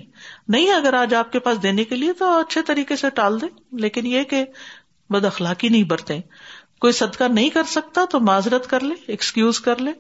نہیں 0.49 0.73
اگر 0.73 0.95
آج 0.95 1.15
آپ 1.15 1.33
کے 1.33 1.39
پاس 1.39 1.63
دینے 1.63 1.85
کے 1.85 1.97
لیے، 1.97 2.13
تو 2.13 2.39
اچھے 2.39 2.63
طریقے 2.63 2.97
سے 2.97 3.11
ٹال 3.11 3.41
دیں۔ 3.41 3.49
لیکن 3.73 4.07
یہ 4.07 4.23
کہ 4.23 4.45
بد 5.11 5.25
اخلاقی 5.25 5.69
نہیں 5.69 5.83
برتے 5.83 6.21
کوئی 6.81 6.93
صدقہ 6.93 7.25
نہیں 7.25 7.49
کر 7.49 7.63
سکتا 7.63 8.05
تو 8.11 8.21
معذرت 8.21 8.67
کر 8.67 8.81
لے 8.81 8.95
ایکسکیوز 9.07 9.61
کر 9.61 9.77
لے 9.77 9.91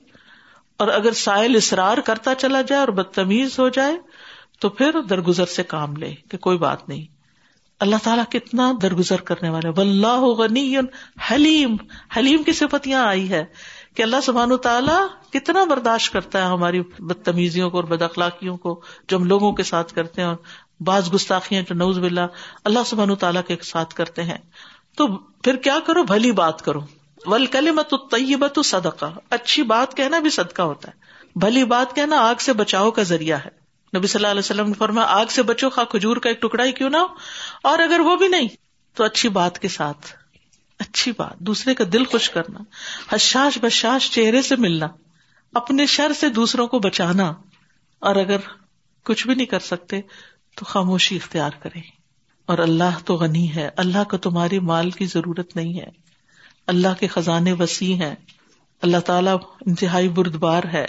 اور 0.78 0.88
اگر 0.88 1.12
سائل 1.12 1.56
اسرار 1.56 1.98
کرتا 1.98 2.34
چلا 2.34 2.62
جائے 2.62 2.80
اور 2.80 2.88
بدتمیز 2.88 3.58
ہو 3.58 3.68
جائے، 3.68 3.98
تو 4.60 4.68
پھر 4.68 5.00
درگزر 5.00 5.46
سے 5.46 5.62
کام 5.62 5.96
لے، 5.96 6.14
کہ 6.30 6.38
کوئی 6.38 6.58
بات 6.58 6.88
نہیں۔ 6.88 7.18
اللہ 7.80 7.96
تعالیٰ 8.02 8.24
کتنا 8.30 8.72
درگزر 8.82 9.20
کرنے 9.20 9.50
والے 9.50 9.80
اللہ 9.80 10.20
غنی 10.20 10.76
حلیم۔ 11.30 11.76
حلیم 12.16 12.42
کی 12.42 12.52
صفت 12.52 12.86
یہاں 12.86 13.06
آئی 13.06 13.30
ہے 13.30 13.44
کہ 13.96 14.02
اللہ 14.02 14.16
سبحان 14.22 14.56
تعالیٰ 14.56 15.06
کتنا 15.32 15.64
برداشت 15.64 16.12
کرتا 16.12 16.38
ہے 16.38 16.44
ہماری 16.44 16.80
بدتمیزیوں 16.98 17.70
کو 17.70 17.76
اور 17.76 17.84
بد 17.84 18.02
اخلاقیوں 18.02 18.56
کو 18.56 18.80
جو 19.08 19.16
ہم 19.16 19.24
لوگوں 19.24 19.52
کے 19.52 19.62
ساتھ 19.62 19.94
کرتے 19.94 20.22
ہیں 20.22 20.28
اور 20.28 20.36
بعض 20.80 21.14
گستاخیاں 21.14 21.62
جو 21.62 21.74
نوز 21.74 21.98
بلّہ 21.98 22.20
اللہ 22.64 22.78
سبحان 22.86 23.14
تعالیٰ 23.14 23.42
کے 23.48 23.56
ساتھ 23.62 23.94
کرتے 23.94 24.22
ہیں۔ 24.22 24.38
تو 24.96 25.16
پھر 25.16 25.56
کیا 25.56 25.78
کرو؟ 25.86 26.02
بھلی 26.02 26.32
بات 26.32 26.62
کرو۔ 26.62 26.80
ول 27.26 27.46
کلی 27.46 27.70
مت 27.70 27.94
طیبت 28.10 28.58
صدقہ۔ 28.64 29.06
اچھی 29.30 29.62
بات 29.62 29.96
کہنا 29.96 30.18
بھی 30.18 30.30
صدقہ 30.30 30.62
ہوتا 30.62 30.90
ہے۔ 30.90 31.08
بھلی 31.38 31.64
بات 31.64 31.96
کہنا 31.96 32.16
آگ 32.16 32.34
سے 32.40 32.52
بچاؤ 32.52 32.90
کا 32.90 33.02
ذریعہ 33.02 33.38
ہے۔ 33.38 33.68
نبی 33.98 34.06
صلی 34.06 34.18
اللہ 34.18 34.30
علیہ 34.30 34.38
وسلم 34.38 34.66
نے 34.66 34.74
فرما 34.74 35.02
آگ 35.02 35.26
سے 35.26 35.42
بچو 35.42 35.70
خواہ 35.70 35.86
کھجور 35.86 36.16
کا 36.16 36.28
ایک 36.28 36.42
ٹکڑا 36.42 36.64
ہی 36.64 36.72
کیوں 36.72 36.90
نہ 36.90 36.96
ہو؟ 36.96 37.06
اور 37.62 37.78
اگر 37.78 38.00
وہ 38.00 38.16
بھی 38.16 38.28
نہیں، 38.28 38.48
تو 38.94 39.04
اچھی 39.04 39.28
بات 39.28 39.58
کے 39.58 39.68
ساتھ۔ 39.68 40.12
اچھی 40.78 41.12
بات، 41.16 41.38
دوسرے 41.38 41.74
کا 41.74 41.84
دل 41.92 42.04
خوش 42.04 42.30
کرنا، 42.30 42.58
حشاش 43.12 43.58
بشاش 43.62 44.10
چہرے 44.10 44.42
سے 44.42 44.56
ملنا، 44.56 44.86
اپنے 45.54 45.86
شر 45.86 46.12
سے 46.12 46.28
دوسروں 46.28 46.66
کو 46.66 46.78
بچانا۔ 46.78 47.32
اور 47.98 48.16
اگر 48.16 48.36
کچھ 49.04 49.26
بھی 49.26 49.34
نہیں 49.34 49.46
کر 49.46 49.58
سکتے، 49.58 50.00
تو 50.54 50.64
خاموشی 50.64 51.16
اختیار 51.16 51.50
کرے 51.62 51.80
اور 52.46 52.58
اللہ 52.58 52.98
تو 53.04 53.14
غنی 53.14 53.54
ہے، 53.54 53.70
اللہ 53.76 54.04
کو 54.10 54.16
تمہاری 54.16 54.58
مال 54.58 54.90
کی 54.90 55.06
ضرورت 55.06 55.56
نہیں 55.56 55.80
ہے۔ 55.80 56.07
اللہ 56.68 56.94
کے 57.00 57.06
خزانے 57.06 57.52
وسیع 57.52 57.94
ہیں۔ 57.96 58.14
اللہ 58.82 58.96
تعالیٰ 58.96 59.36
انتہائی 59.66 60.08
بردبار 60.08 60.62
ہے۔ 60.72 60.86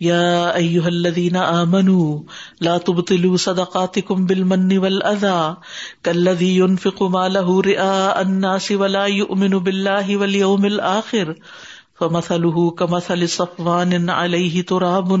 یا 0.00 0.48
ایوہ 0.48 0.84
الذین 0.84 1.36
آمنوا 1.36 2.22
لا 2.60 2.76
تبطلوا 2.78 3.36
صدقاتکم 3.36 4.24
بالمن 4.24 4.78
والأذى 4.78 5.54
كالذي 6.02 6.48
ينفق 6.56 7.02
ماله 7.02 7.54
رئاء 7.66 8.18
الناس 8.20 8.70
ولا 8.70 9.04
يؤمن 9.06 9.56
بالله 9.58 10.16
واليوم 10.16 10.64
الآخر 10.64 11.32
فمثله 12.00 12.66
كمثل 12.78 13.26
صفوان 13.26 14.10
عليه 14.10 14.62
تراب 14.62 15.14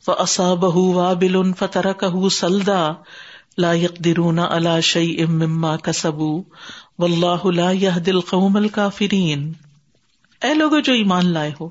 فأصابه 0.00 0.86
وابل 0.98 1.52
فتركه 1.58 2.28
سلدا 2.28 2.82
لا 3.58 3.72
يقدرون 3.72 4.38
على 4.38 4.80
شيء 4.80 5.26
مما 5.34 5.76
كسبوا 5.76 6.42
واللہ 6.98 7.46
لا 7.46 7.72
يهدي 7.72 8.10
القوم 8.10 8.56
الكافرين 8.56 9.52
اے 10.42 10.54
لوگوں 10.54 10.80
جو 10.80 10.92
ایمان 10.92 11.26
لائے 11.26 11.52
ہو، 11.60 11.68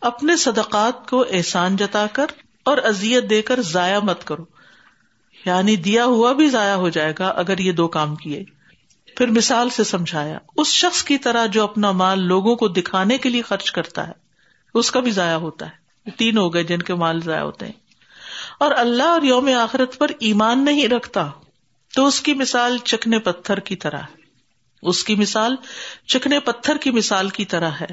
اپنے 0.00 0.36
صدقات 0.36 1.10
کو 1.10 1.24
احسان 1.30 1.76
جتا 1.76 2.06
کر 2.12 2.26
اور 2.64 2.78
ازیت 2.84 3.30
دے 3.30 3.42
کر 3.42 3.62
ضائع 3.62 3.98
مت 3.98 4.24
کرو۔ 4.24 4.44
یعنی 5.46 5.76
دیا 5.76 6.04
ہوا 6.04 6.32
بھی 6.32 6.48
ضائع 6.48 6.74
ہو 6.74 6.88
جائے 6.88 7.12
گا 7.18 7.28
اگر 7.28 7.58
یہ 7.58 7.72
دو 7.72 7.88
کام 7.88 8.16
کیے۔ 8.16 8.44
پھر 9.16 9.26
مثال 9.26 9.70
سے 9.70 9.84
سمجھایا، 9.84 10.38
اس 10.56 10.66
شخص 10.66 11.04
کی 11.04 11.18
طرح 11.18 11.46
جو 11.46 11.62
اپنا 11.62 11.90
مال 11.90 12.20
لوگوں 12.20 12.56
کو 12.56 12.68
دکھانے 12.68 13.18
کے 13.18 13.28
لیے 13.28 13.42
خرچ 13.42 13.70
کرتا 13.70 14.06
ہے، 14.08 14.12
اس 14.74 14.90
کا 14.90 15.00
بھی 15.00 15.10
ضائع 15.10 15.36
ہوتا 15.36 15.66
ہے۔ 15.66 16.10
تین 16.10 16.38
ہو 16.38 16.54
گئے 16.54 16.64
جن 16.64 16.82
کے 16.82 16.94
مال 16.94 17.20
ضائع 17.20 17.42
ہوتے 17.42 17.66
ہیں۔ 17.66 17.72
اور 18.58 18.70
اللہ 18.76 19.02
اور 19.02 19.22
یوم 19.22 19.48
آخرت 19.60 19.98
پر 19.98 20.06
ایمان 20.20 20.64
نہیں 20.64 20.88
رکھتا، 20.88 21.30
تو 21.94 22.06
اس 22.06 22.20
کی 22.20 22.34
مثال 22.34 22.78
چکنے 22.78 23.18
پتھر 23.18 23.60
کی 23.60 23.76
طرح 23.76 23.98
ہے۔ 23.98 24.21
اس 24.82 25.04
کی 25.04 25.14
مثال 25.14 25.56
چکنے 26.06 26.40
پتھر 26.40 26.76
کی 26.76 26.90
مثال 26.90 27.28
کی 27.28 27.44
طرح 27.44 27.70
ہے، 27.80 27.86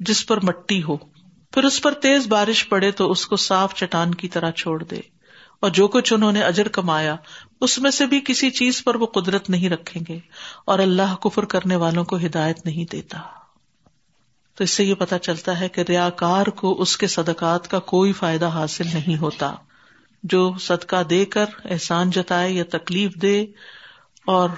جس 0.00 0.26
پر 0.26 0.44
مٹی 0.44 0.82
ہو۔ 0.82 0.96
پھر 1.50 1.64
اس 1.64 1.82
پر 1.82 1.92
تیز 1.92 2.26
بارش 2.26 2.68
پڑے 2.68 2.90
تو 2.90 3.10
اس 3.10 3.26
کو 3.26 3.36
صاف 3.36 3.74
چٹان 3.74 4.14
کی 4.14 4.28
طرح 4.28 4.50
چھوڑ 4.50 4.84
دے۔ 4.84 5.00
اور 5.60 5.70
جو 5.70 5.88
کچھ 5.88 6.12
انہوں 6.12 6.32
نے 6.32 6.42
اجر 6.42 6.68
کمایا، 6.68 7.16
اس 7.60 7.78
میں 7.78 7.90
سے 7.90 8.06
بھی 8.06 8.20
کسی 8.26 8.50
چیز 8.50 8.84
پر 8.84 8.94
وہ 8.94 9.06
قدرت 9.06 9.50
نہیں 9.50 9.68
رکھیں 9.68 10.02
گے۔ 10.08 10.18
اور 10.64 10.78
اللہ 10.78 11.14
کفر 11.14 11.44
کرنے 11.44 11.76
والوں 11.76 12.04
کو 12.04 12.16
ہدایت 12.16 12.66
نہیں 12.66 12.84
دیتا۔ 12.92 13.18
تو 14.54 14.64
اس 14.64 14.70
سے 14.70 14.84
یہ 14.84 14.94
پتا 14.94 15.18
چلتا 15.18 15.60
ہے 15.60 15.68
کہ 15.68 15.80
ریا 15.80 16.10
کار 16.10 16.46
کو 16.46 16.82
اس 16.82 16.96
کے 16.96 17.06
صدقات 17.06 17.70
کا 17.70 17.78
کوئی 17.78 18.12
فائدہ 18.12 18.46
حاصل 18.46 18.84
نہیں 18.94 19.16
ہوتا۔ 19.16 19.54
جو 20.22 20.54
صدقہ 20.60 21.02
دے 21.02 21.24
کر 21.24 21.44
احسان 21.64 22.10
جتائے 22.10 22.52
یا 22.52 22.64
تکلیف 22.70 23.14
دے 23.14 23.46
اور 24.26 24.48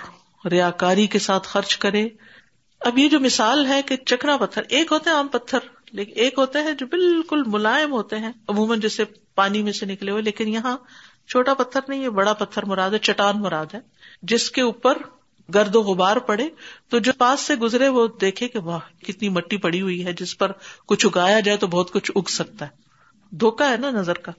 ریا 0.51 0.71
کاری 0.71 1.07
کے 1.07 1.19
ساتھ 1.19 1.49
خرچ 1.49 1.77
کرے۔ 1.77 2.09
اب 2.81 2.99
یہ 2.99 3.09
جو 3.09 3.21
مثال 3.21 3.67
ہے 3.67 3.83
کہ 3.83 3.97
چکنا 3.97 4.37
پتھر، 4.37 4.63
ایک 4.69 4.93
ہوتے 4.93 5.11
ہیں 5.11 5.17
عام 5.17 5.29
پتھر، 5.29 5.59
لیکن 5.93 6.13
ایک 6.17 6.35
ہوتے 6.39 6.59
ہیں 6.59 6.73
جو 6.73 6.87
بالکل 6.87 7.43
ملائم 7.47 7.93
ہوتے 7.93 8.19
ہیں، 8.19 8.33
عموماً 8.49 8.81
جیسے 8.81 9.05
پانی 9.35 9.63
میں 9.63 9.73
سے 9.73 9.87
نکلے 9.87 10.11
ہوئے، 10.11 10.23
لیکن 10.23 10.49
یہاں 10.49 10.77
چھوٹا 11.29 11.55
پتھر 11.55 11.81
نہیں 11.89 12.03
ہے، 12.03 12.11
بڑا 12.11 12.33
پتھر 12.33 12.65
مراد 12.65 12.91
ہے، 12.91 12.99
چٹان 12.99 13.43
مراد 13.43 13.67
ہے۔ 13.75 13.81
جس 14.23 14.51
کے 14.51 14.63
اوپر 14.63 14.99
گرد 15.55 15.77
و 15.77 15.81
غبار 15.81 16.17
پڑے، 16.17 16.49
تو 16.89 16.99
جو 16.99 17.13
پاس 17.19 17.41
سے 17.41 17.55
گزرے، 17.55 17.89
وہ 17.89 18.09
دیکھے 18.21 18.49
کہ 18.49 18.59
واہ، 18.59 19.05
کتنی 19.05 19.29
مٹی 19.29 19.57
پڑی 19.57 19.81
ہوئی 19.81 20.07
ہے، 20.07 20.13
جس 20.13 20.39
پر 20.39 20.53
کچھ 20.87 21.07
اگایا 21.07 21.41
جائے 21.41 21.59
تو 21.59 21.67
بہت 21.67 21.93
کچھ 21.93 22.13
اگ 22.15 22.29
سکتا 22.29 22.67
ہے۔ 22.67 22.71
دھوکا 23.31 23.71
ہے 23.71 23.77
نا 23.77 23.91
نظر 23.91 24.15
کا۔ 24.15 24.33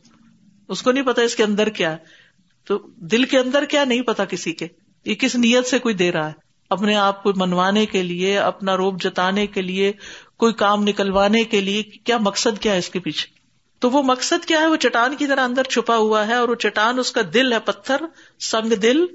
اس 0.67 0.81
کو 0.81 0.91
نہیں 0.91 1.03
پتا 1.03 1.21
اس 1.21 1.35
کے 1.35 1.43
اندر 1.43 1.69
کیا 1.69 1.91
ہے۔ 1.91 1.97
تو 2.65 2.87
دل 2.95 3.23
کے 3.23 3.39
اندر 3.39 3.65
کیا، 3.65 3.85
نہیں 3.85 4.01
پتا 4.01 4.25
کسی 4.25 4.53
کے۔ 4.53 4.67
یہ 5.05 5.15
کس 5.15 5.35
نیت 5.35 5.67
سے 5.67 5.79
کوئی 5.79 5.95
دے 5.95 6.11
رہا 6.11 6.27
ہے؟ 6.27 6.33
اپنے 6.69 6.95
آپ 6.95 7.23
کو 7.23 7.31
منوانے 7.35 7.85
کے 7.85 8.03
لیے، 8.03 8.39
اپنا 8.39 8.77
روپ 8.77 9.01
جتانے 9.01 9.47
کے 9.47 9.61
لیے، 9.61 9.91
کوئی 10.37 10.53
کام 10.53 10.83
نکلوانے 10.83 11.43
کے 11.43 11.61
لیے، 11.61 11.83
کیا 11.83 12.17
مقصد 12.17 12.59
کیا 12.59 12.73
ہے 12.73 12.77
اس 12.77 12.89
کے 12.89 12.99
پیچھے؟ 12.99 13.33
تو 13.79 13.89
وہ 13.89 14.03
مقصد 14.03 14.45
کیا 14.45 14.59
ہے؟ 14.59 14.67
وہ 14.67 14.75
چٹان 14.75 15.15
کی 15.15 15.27
طرح 15.27 15.43
اندر 15.43 15.63
چھپا 15.63 15.97
ہوا 15.97 16.27
ہے 16.27 16.33
اور 16.33 16.49
وہ 16.49 16.55
چٹان، 16.55 16.99
اس 16.99 17.11
کا 17.11 17.21
دل 17.33 17.53
ہے 17.53 17.59
پتھر، 17.59 18.01
سنگ 18.39 18.75
دل، 18.75 19.05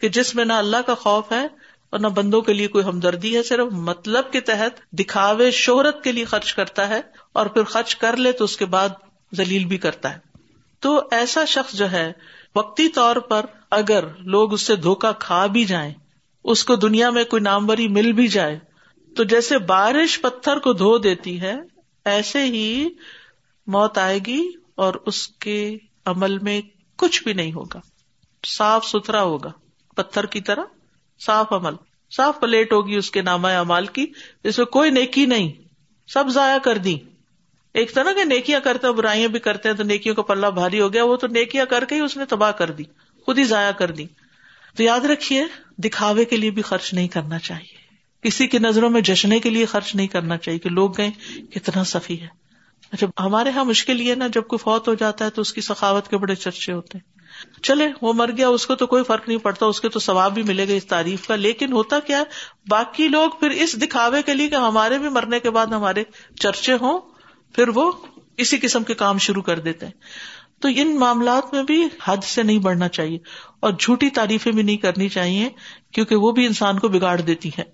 کہ 0.00 0.08
جس 0.08 0.34
میں 0.34 0.44
نہ 0.44 0.52
اللہ 0.52 0.76
کا 0.86 0.94
خوف 0.94 1.32
ہے 1.32 1.46
اور 1.90 2.00
نہ 2.00 2.06
بندوں 2.06 2.40
کے 2.40 2.52
لیے 2.52 2.66
کوئی 2.66 2.84
ہمدردی 2.84 3.36
ہے، 3.36 3.42
صرف 3.42 3.72
مطلب 3.72 4.32
کے 4.32 4.40
تحت 4.40 4.92
دکھاوے، 4.92 5.50
شہرت 5.50 6.04
کے 6.04 6.12
لیے 6.12 6.24
خرچ 6.24 6.54
کرتا 6.54 6.88
ہے 6.88 7.00
اور 7.32 7.46
پھر 7.46 7.62
خرچ 7.62 7.96
کر 7.96 8.16
لے 8.16 8.32
تو 8.32 8.44
اس 8.44 8.56
کے 8.56 8.64
بعد 8.64 8.88
ذلیل 9.34 9.64
بھی 9.64 9.78
کرتا 9.78 10.14
ہے۔ 10.14 10.18
تو 10.80 11.02
ایسا 11.10 11.44
شخص 11.44 11.72
جو 11.72 11.90
ہے، 11.90 12.12
وقتی 12.54 12.88
طور 12.88 13.16
پر 13.16 13.46
اگر 13.70 14.04
لوگ 14.18 14.52
اس 14.52 14.60
سے 14.60 14.76
دھوکا 14.76 15.12
کھا 15.12 15.46
بھی 15.46 15.64
جائیں، 15.64 15.94
اس 16.44 16.64
کو 16.64 16.76
دنیا 16.76 17.10
میں 17.10 17.24
کوئی 17.24 17.42
ناموری 17.42 17.88
مل 17.88 18.12
بھی 18.12 18.28
جائے، 18.28 18.58
تو 19.16 19.24
جیسے 19.24 19.58
بارش 19.58 20.20
پتھر 20.20 20.58
کو 20.58 20.72
دھو 20.72 20.98
دیتی 20.98 21.40
ہے، 21.40 21.54
ایسے 22.04 22.44
ہی 22.44 22.88
موت 23.66 23.98
آئے 23.98 24.18
گی 24.26 24.48
اور 24.74 24.94
اس 25.06 25.28
کے 25.28 25.78
عمل 26.04 26.38
میں 26.38 26.60
کچھ 26.96 27.22
بھی 27.22 27.32
نہیں 27.32 27.52
ہوگا۔ 27.52 27.80
صاف 28.46 28.86
ستھرا 28.86 29.22
ہوگا۔ 29.22 29.52
پتھر 29.96 30.26
کی 30.26 30.40
طرح 30.40 30.62
صاف 31.26 31.52
عمل۔ 31.52 31.74
صاف 32.16 32.40
پلیٹ 32.40 32.72
ہوگی 32.72 32.94
اس 32.94 33.10
کے 33.10 33.22
نامہ 33.22 33.48
امال 33.48 33.86
کی۔ 33.86 34.06
جس 34.44 34.58
میں 34.58 34.66
کوئی 34.66 34.90
نیکی 34.90 35.26
نہیں۔ 35.26 35.52
سب 36.08 36.24
ضائع 36.28 36.58
کر 36.58 36.78
دی 36.78 36.98
ایک 37.74 37.94
طرح 37.94 38.12
کہ 38.12 38.24
نیکیاں 38.24 38.60
کرتے 38.60 38.86
ہیں، 38.86 38.94
برائیاں 38.94 39.28
بھی 39.28 39.38
کرتے 39.38 39.68
ہیں، 39.68 39.76
تو 39.76 39.82
نیکیوں 39.82 40.14
کا 40.14 40.22
پلہ 40.22 40.46
بھاری 40.46 40.80
ہو 40.80 40.92
گیا، 40.92 41.04
وہ 41.04 41.16
تو 41.16 41.26
نیکیاں 41.26 41.66
کر 41.66 41.84
کے 41.84 41.94
ہی 41.94 42.00
اس 42.00 42.16
نے 42.16 42.24
تباہ 42.24 42.50
کر 42.50 42.70
دی۔ 42.70 42.84
خود 43.30 43.38
ہی 43.38 43.44
ضائع 43.44 43.72
کر 43.72 43.90
دی۔ 43.90 44.06
تو 44.76 44.82
یاد 44.82 45.00
رکھیے، 45.00 45.44
دکھاوے 45.78 46.24
کے 46.24 46.36
لیے 46.36 46.50
بھی 46.50 46.62
خرچ 46.62 46.94
نہیں 46.94 47.08
کرنا 47.08 47.38
چاہیے۔ 47.38 47.76
کسی 48.22 48.46
کی 48.46 48.58
نظروں 48.58 48.90
میں 48.90 49.00
جشنے 49.00 49.40
کے 49.40 49.50
لیے 49.50 49.66
خرچ 49.66 49.94
نہیں 49.94 50.06
کرنا 50.06 50.36
چاہیے 50.36 50.58
کہ 50.58 50.70
لوگ 50.70 50.96
گئے 50.96 51.10
کتنا 51.54 51.84
سفی 51.84 52.20
ہے۔ 52.20 52.26
اچھا 52.92 53.26
ہمارے 53.26 53.48
یہاں 53.48 53.64
مشکل 53.64 54.00
یہ 54.00 54.14
نا، 54.14 54.26
جب 54.26 54.42
کوئی 54.42 54.58
فوت 54.58 54.88
ہو 54.88 54.94
جاتا 54.94 55.24
ہے 55.24 55.30
تو 55.30 55.42
اس 55.42 55.52
کی 55.52 55.60
سخاوت 55.60 56.08
کے 56.08 56.16
بڑے 56.16 56.34
چرچے 56.34 56.72
ہوتے 56.72 56.98
ہیں۔ 56.98 57.18
چلے، 57.62 57.88
وہ 58.02 58.12
مر 58.12 58.30
گیا، 58.36 58.48
اس 58.48 58.66
کو 58.66 58.74
تو 58.74 58.86
کوئی 58.86 59.04
فرق 59.04 59.28
نہیں 59.28 59.38
پڑتا، 59.38 59.66
اس 59.66 59.80
کے 59.80 59.88
تو 59.88 60.00
ثواب 60.00 60.34
بھی 60.34 60.42
ملے 60.42 60.68
گا 60.68 60.72
اس 60.72 60.86
تعریف 60.86 61.26
کا۔ 61.26 61.36
لیکن 61.36 61.72
ہوتا 61.72 62.00
کیا 62.00 62.22
باقی 62.68 63.08
لوگ 63.08 63.30
پھر 63.40 63.50
اس 63.50 63.82
دکھاوے 63.82 64.22
کے 64.22 64.34
لیے 64.34 64.48
کہ 64.48 64.54
ہمارے 64.54 64.98
بھی 64.98 65.08
مرنے 65.08 65.40
کے 65.40 65.50
بعد 65.50 65.66
ہمارے 65.66 66.04
چرچے 66.40 66.72
ہوں، 66.72 67.00
پھر 67.54 67.68
وہ 67.68 67.92
اسی 68.36 68.56
قسم 68.62 68.82
کے 68.82 68.94
کام 68.94 69.18
شروع 69.18 69.42
کر 69.42 69.58
دیتے 69.58 69.86
ہیں۔ 69.86 69.92
تو 70.62 70.68
ان 70.76 70.96
معاملات 70.98 71.52
میں 71.54 71.62
بھی 71.62 71.82
حد 72.04 72.24
سے 72.24 72.42
نہیں 72.42 72.58
بڑھنا 72.58 72.88
چاہیے 72.88 73.18
اور 73.60 73.72
جھوٹی 73.72 74.10
تعریفیں 74.10 74.52
بھی 74.52 74.62
نہیں 74.62 74.76
کرنی 74.76 75.08
چاہیے 75.08 75.48
کیونکہ 75.92 76.16
وہ 76.16 76.32
بھی 76.32 76.46
انسان 76.46 76.78
کو 76.78 76.88
بگاڑ 76.88 77.20
دیتی 77.20 77.50
ہے 77.58 77.64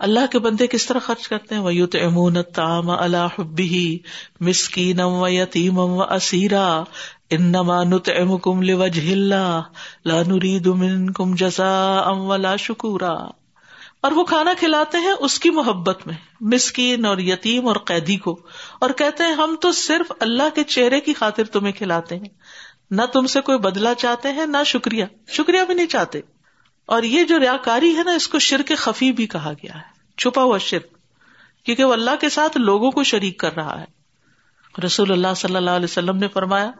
اللہ 0.00 0.26
کے 0.30 0.38
بندے 0.38 0.66
کس 0.66 0.86
طرح 0.86 0.98
خرچ 0.98 1.28
کرتے 1.28 1.54
ہیں؟ 1.54 1.62
ویوت 1.62 1.94
امون 2.02 2.42
تام 2.54 2.90
اللہ 2.90 3.34
حبی 3.38 3.98
مسکین 4.40 5.00
و 5.00 5.28
یتیم 5.28 5.78
و 5.78 6.02
اسیرا 6.02 6.66
انما 7.30 7.82
نطعمکم 7.84 8.62
لوجه 8.62 9.12
اللہ 9.12 9.62
لا 10.04 10.22
نريد 10.22 10.66
منکم 10.76 11.34
جزاء 11.34 12.12
ولا 12.24 12.54
شکورا 12.56 13.16
اور 14.02 14.12
وہ 14.12 14.24
کھانا 14.24 14.52
کھلاتے 14.58 14.98
ہیں 14.98 15.12
اس 15.18 15.38
کی 15.38 15.50
محبت 15.50 16.06
میں، 16.06 16.14
مسکین 16.40 17.04
اور 17.04 17.18
یتیم 17.18 17.66
اور 17.66 17.76
قیدی 17.76 18.16
کو۔ 18.16 18.40
اور 18.80 18.90
کہتے 18.90 19.24
ہیں، 19.24 19.32
ہم 19.32 19.56
تو 19.60 19.72
صرف 19.72 20.12
اللہ 20.20 20.42
کے 20.54 20.64
چہرے 20.64 21.00
کی 21.00 21.14
خاطر 21.14 21.44
تمہیں 21.44 21.72
کھلاتے 21.72 22.16
ہیں۔ 22.16 22.28
نہ 22.90 23.02
تم 23.02 23.26
سے 23.26 23.40
کوئی 23.40 23.58
بدلا 23.58 23.94
چاہتے 23.94 24.32
ہیں، 24.32 24.46
نہ 24.46 24.56
شکریہ۔ 24.66 25.04
شکریہ 25.28 25.62
بھی 25.62 25.74
نہیں 25.74 25.86
چاہتے۔ 25.86 26.20
اور 26.86 27.02
یہ 27.02 27.24
جو 27.24 27.38
ریا 27.38 27.56
کاری 27.56 27.96
ہے 27.96 28.02
نا، 28.02 28.10
اس 28.10 28.28
کو 28.28 28.38
شرک 28.38 28.72
خفی 28.76 29.12
بھی 29.12 29.26
کہا 29.26 29.52
گیا 29.52 29.74
ہے۔ 29.74 30.16
چھپا 30.18 30.42
ہوا 30.42 30.58
شرک۔ 30.58 30.86
کیونکہ 31.64 31.84
وہ 31.84 31.92
اللہ 31.92 32.10
کے 32.20 32.28
ساتھ 32.28 32.56
لوگوں 32.56 32.90
کو 32.90 33.02
شریک 33.02 33.38
کر 33.38 33.54
رہا 33.54 33.80
ہے۔ 33.80 33.84
رسول 34.86 35.12
اللہ 35.12 35.34
صلی 35.36 35.56
اللہ 35.56 35.70
علیہ 35.70 35.84
وسلم 35.84 36.16
نے 36.16 36.28
فرمایا، 36.28 36.70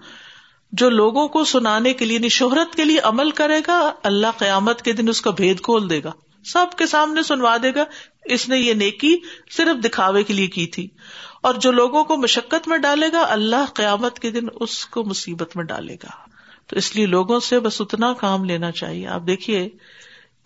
جو 0.73 0.91
لوگوں 0.91 1.29
کو 1.29 1.45
سنانے 1.45 1.93
کے 1.93 2.05
لیے 2.05 2.17
یعنی 2.17 2.29
شہرت 2.29 2.75
کے 2.75 2.85
لیے 2.85 2.99
عمل 2.99 3.31
کرے 3.31 3.61
گا، 3.67 3.93
اللہ 4.03 4.27
قیامت 4.39 4.83
کے 4.83 4.93
دن 4.93 5.09
اس 5.09 5.23
کا 5.23 5.31
بھید 5.31 5.61
کھول 5.61 5.91
دے 5.91 6.03
گا۔ 6.05 6.13
سب 6.53 6.67
کے 6.79 6.87
سامنے 6.87 7.23
سنوا 7.23 7.57
دے 7.63 7.75
گا، 7.75 7.85
اس 8.25 8.49
نے 8.49 8.59
یہ 8.59 8.75
نیکی 8.75 9.17
صرف 9.51 9.85
دکھاوے 9.85 10.23
کے 10.23 10.35
لیے 10.35 10.47
کی 10.47 10.67
تھی۔ 10.67 10.89
اور 11.43 11.55
جو 11.55 11.73
لوگوں 11.73 12.05
کو 12.05 12.17
مشقت 12.17 12.69
میں 12.69 12.79
ڈالے 12.79 13.07
گا، 13.13 13.27
اللہ 13.29 13.65
قیامت 13.75 14.19
کے 14.19 14.31
دن 14.31 14.47
اس 14.61 14.87
کو 14.87 15.05
مصیبت 15.05 15.57
میں 15.57 15.65
ڈالے 15.65 15.95
گا۔ 15.95 16.11
تو 16.67 16.77
اس 16.77 16.97
لیے 16.97 17.07
لوگوں 17.07 17.41
سے 17.41 17.61
بس 17.61 17.81
اتنا 17.81 18.13
کام 18.13 18.45
لینا 18.45 18.71
چاہیے۔ 18.71 19.07
آپ 19.07 19.23
دیکھیے 19.27 19.69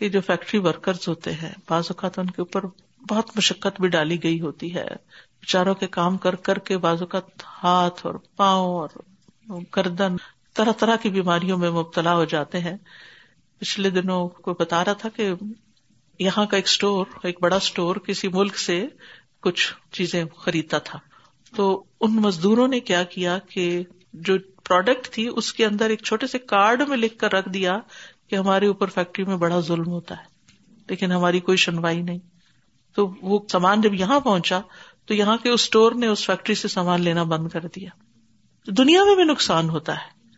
یہ 0.00 0.08
جو 0.08 0.20
فیکٹری 0.20 0.60
ورکرز 0.60 1.08
ہوتے 1.08 1.32
ہیں، 1.32 1.52
بعض 1.70 1.84
اوقات 1.88 2.18
ان 2.18 2.26
کے 2.26 2.42
اوپر 2.42 2.64
بہت 3.08 3.30
مشقت 3.36 3.80
بھی 3.80 3.88
ڈالی 3.88 4.22
گئی 4.22 4.40
ہوتی 4.40 4.74
ہے۔ 4.74 4.88
بچاروں 5.42 5.74
کے 5.74 5.86
کام 5.86 6.16
کر 6.16 6.34
کر 6.34 6.58
کے 6.58 6.78
بعض 6.78 7.00
اوقات 7.00 7.42
ہاتھ 7.62 8.06
اور 8.06 8.14
پاؤں 8.36 8.66
اور 8.66 8.88
گردن، 9.76 10.16
طرح 10.54 10.72
طرح 10.72 10.96
کی 10.96 11.10
بیماریوں 11.10 11.58
میں 11.58 11.70
مبتلا 11.70 12.14
ہو 12.14 12.24
جاتے 12.24 12.60
ہیں۔ 12.60 12.76
پچھلے 13.58 13.90
دنوں 13.90 14.28
کو 14.28 14.54
بتا 14.58 14.84
رہا 14.84 14.92
تھا 14.92 15.08
کہ 15.08 15.30
یہاں 16.20 16.46
کا 16.46 16.56
ایک 16.56 16.66
اسٹور 16.66 17.06
ایک 17.22 17.42
بڑا 17.42 17.56
اسٹور 17.56 17.96
کسی 17.96 18.28
ملک 18.28 18.58
سے 18.58 18.86
کچھ 19.40 19.74
چیزیں 19.92 20.24
خریدتا 20.36 20.78
تھا۔ 20.78 20.98
تو 21.56 21.84
ان 22.00 22.16
مزدوروں 22.16 22.68
نے 22.68 22.80
کیا 22.80 23.02
کیا 23.04 23.38
کہ 23.38 23.82
جو 24.12 24.34
پروڈکٹ 24.64 25.08
تھی، 25.08 25.28
اس 25.36 25.52
کے 25.52 25.66
اندر 25.66 25.90
ایک 25.90 26.02
چھوٹے 26.02 26.26
سے 26.26 26.38
کارڈ 26.38 26.88
میں 26.88 26.96
لکھ 26.96 27.18
کر 27.18 27.32
رکھ 27.32 27.48
دیا 27.48 27.78
کہ 28.26 28.36
ہمارے 28.36 28.66
اوپر 28.66 28.86
فیکٹری 28.86 29.24
میں 29.24 29.36
بڑا 29.36 29.60
ظلم 29.60 29.86
ہوتا 29.86 30.16
ہے۔ 30.16 30.24
لیکن 30.88 31.12
ہماری 31.12 31.40
کوئی 31.40 31.56
سنوائی 31.56 32.02
نہیں۔ 32.02 32.18
تو 32.94 33.14
وہ 33.22 33.38
سامان 33.52 33.80
جب 33.80 33.94
یہاں 33.94 34.20
پہنچا، 34.20 34.60
تو 35.06 35.14
یہاں 35.14 35.36
کے 35.36 35.50
اس 35.50 35.60
اسٹور 35.60 35.92
نے 35.92 36.06
اس 36.06 36.26
فیکٹری 36.26 36.54
سے 36.54 36.68
سامان 36.68 37.02
لینا 37.02 37.22
بند 37.22 37.48
کر 37.48 37.60
دیا۔ 37.60 37.90
دنیا 38.66 39.04
میں 39.04 39.14
بھی 39.14 39.24
نقصان 39.24 39.70
ہوتا 39.70 39.94
ہے۔ 39.94 40.28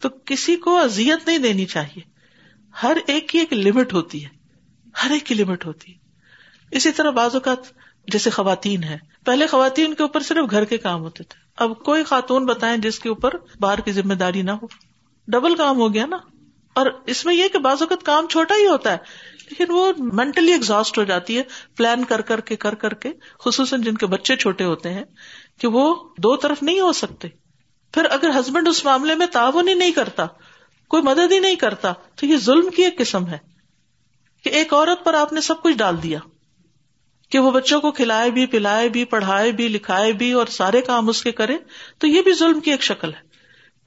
تو 0.00 0.08
کسی 0.24 0.56
کو 0.56 0.78
ازیت 0.78 1.26
نہیں 1.26 1.38
دینی 1.38 1.64
چاہیے۔ 1.66 2.00
ہر 2.82 2.96
ایک 3.06 3.28
کی 3.28 3.38
ایک 3.38 3.52
لمٹ 3.52 3.92
ہوتی 3.92 4.24
ہے۔ 4.24 4.41
ہر 5.04 5.10
ایک 5.10 5.26
کی 5.26 5.34
لمٹ 5.34 5.66
ہوتی۔ 5.66 5.92
ہے 5.92 5.98
اسی 6.70 6.92
طرح 6.92 7.10
بعض 7.10 7.34
اوقات 7.34 7.58
جیسے 8.08 8.30
خواتین 8.30 8.84
ہے 8.84 8.98
پہلے 9.24 9.46
خواتین 9.46 9.94
کے 9.94 10.02
اوپر 10.02 10.20
صرف 10.20 10.50
گھر 10.50 10.64
کے 10.64 10.78
کام 10.78 11.00
ہوتے 11.00 11.24
تھے۔ 11.24 11.40
اب 11.56 11.78
کوئی 11.78 12.04
خاتون 12.04 12.46
بتائیں 12.46 12.76
جس 12.76 12.98
کے 12.98 13.08
اوپر 13.08 13.30
باہر 13.60 13.80
کی 13.80 13.92
ذمہ 13.92 14.14
داری 14.14 14.42
نہ 14.42 14.50
ہو۔ 14.50 14.66
ڈبل 15.28 15.56
کام 15.56 15.76
ہو 15.76 15.94
گیا 15.94 16.06
نا۔ 16.06 16.16
اور 16.74 16.86
اس 17.06 17.24
میں 17.24 17.34
یہ 17.34 17.48
کہ 17.48 17.58
بعض 17.58 17.82
اوقات 17.82 18.02
کام 18.02 18.28
چھوٹا 18.28 18.54
ہی 18.54 18.66
ہوتا 18.66 18.92
ہے، 18.92 18.96
لیکن 19.50 19.72
وہ 19.72 19.92
مینٹلی 19.98 20.52
ایگزاسٹ 20.52 20.98
ہو 20.98 21.04
جاتی 21.04 21.38
ہے۔ 21.38 21.42
پلان 21.76 22.04
کر 22.04 22.20
کر 22.20 22.40
کے، 22.40 22.56
کر 22.56 22.74
کر 22.74 22.94
کے، 22.94 23.12
خصوصاً 23.44 23.82
جن 23.82 23.94
کے 23.94 24.06
بچے 24.06 24.36
چھوٹے 24.36 24.64
ہوتے 24.64 24.92
ہیں، 24.92 25.04
کہ 25.60 25.68
وہ 25.68 26.08
دو 26.18 26.36
طرف 26.36 26.62
نہیں 26.62 26.80
ہو 26.80 26.92
سکتے۔ 26.92 27.28
پھر 27.92 28.04
اگر 28.04 28.30
ہسبینڈ 28.40 28.68
اس 28.68 28.84
معاملے 28.84 29.14
میں 29.14 29.26
تعاون 29.26 29.68
ہی 29.68 29.74
نہیں 29.74 29.92
کرتا، 29.92 30.26
کوئی 30.88 31.02
مدد 31.02 31.32
ہی 31.32 31.38
نہیں 31.38 31.54
کرتا، 31.54 31.92
تو 32.16 32.26
یہ 32.26 32.36
ظلم 32.36 32.70
کی 32.70 32.82
ایک 32.82 32.98
قسم 32.98 33.26
ہے۔ 33.26 33.51
کہ 34.44 34.50
ایک 34.50 34.72
عورت 34.74 35.04
پر 35.04 35.14
آپ 35.14 35.32
نے 35.32 35.40
سب 35.40 35.62
کچھ 35.62 35.76
ڈال 35.76 36.02
دیا 36.02 36.18
کہ 37.32 37.38
وہ 37.38 37.50
بچوں 37.50 37.80
کو 37.80 37.90
کھلائے 37.92 38.30
بھی، 38.30 38.46
پلائے 38.46 38.88
بھی، 38.88 39.04
پڑھائے 39.04 39.52
بھی، 39.52 39.68
لکھائے 39.68 40.12
بھی 40.12 40.32
اور 40.32 40.46
سارے 40.50 40.80
کام 40.82 41.08
اس 41.08 41.22
کے 41.22 41.32
کرے 41.32 41.56
تو 41.98 42.06
یہ 42.06 42.22
بھی 42.22 42.32
ظلم 42.32 42.60
کی 42.60 42.70
ایک 42.70 42.82
شکل 42.82 43.12
ہے۔ 43.14 43.30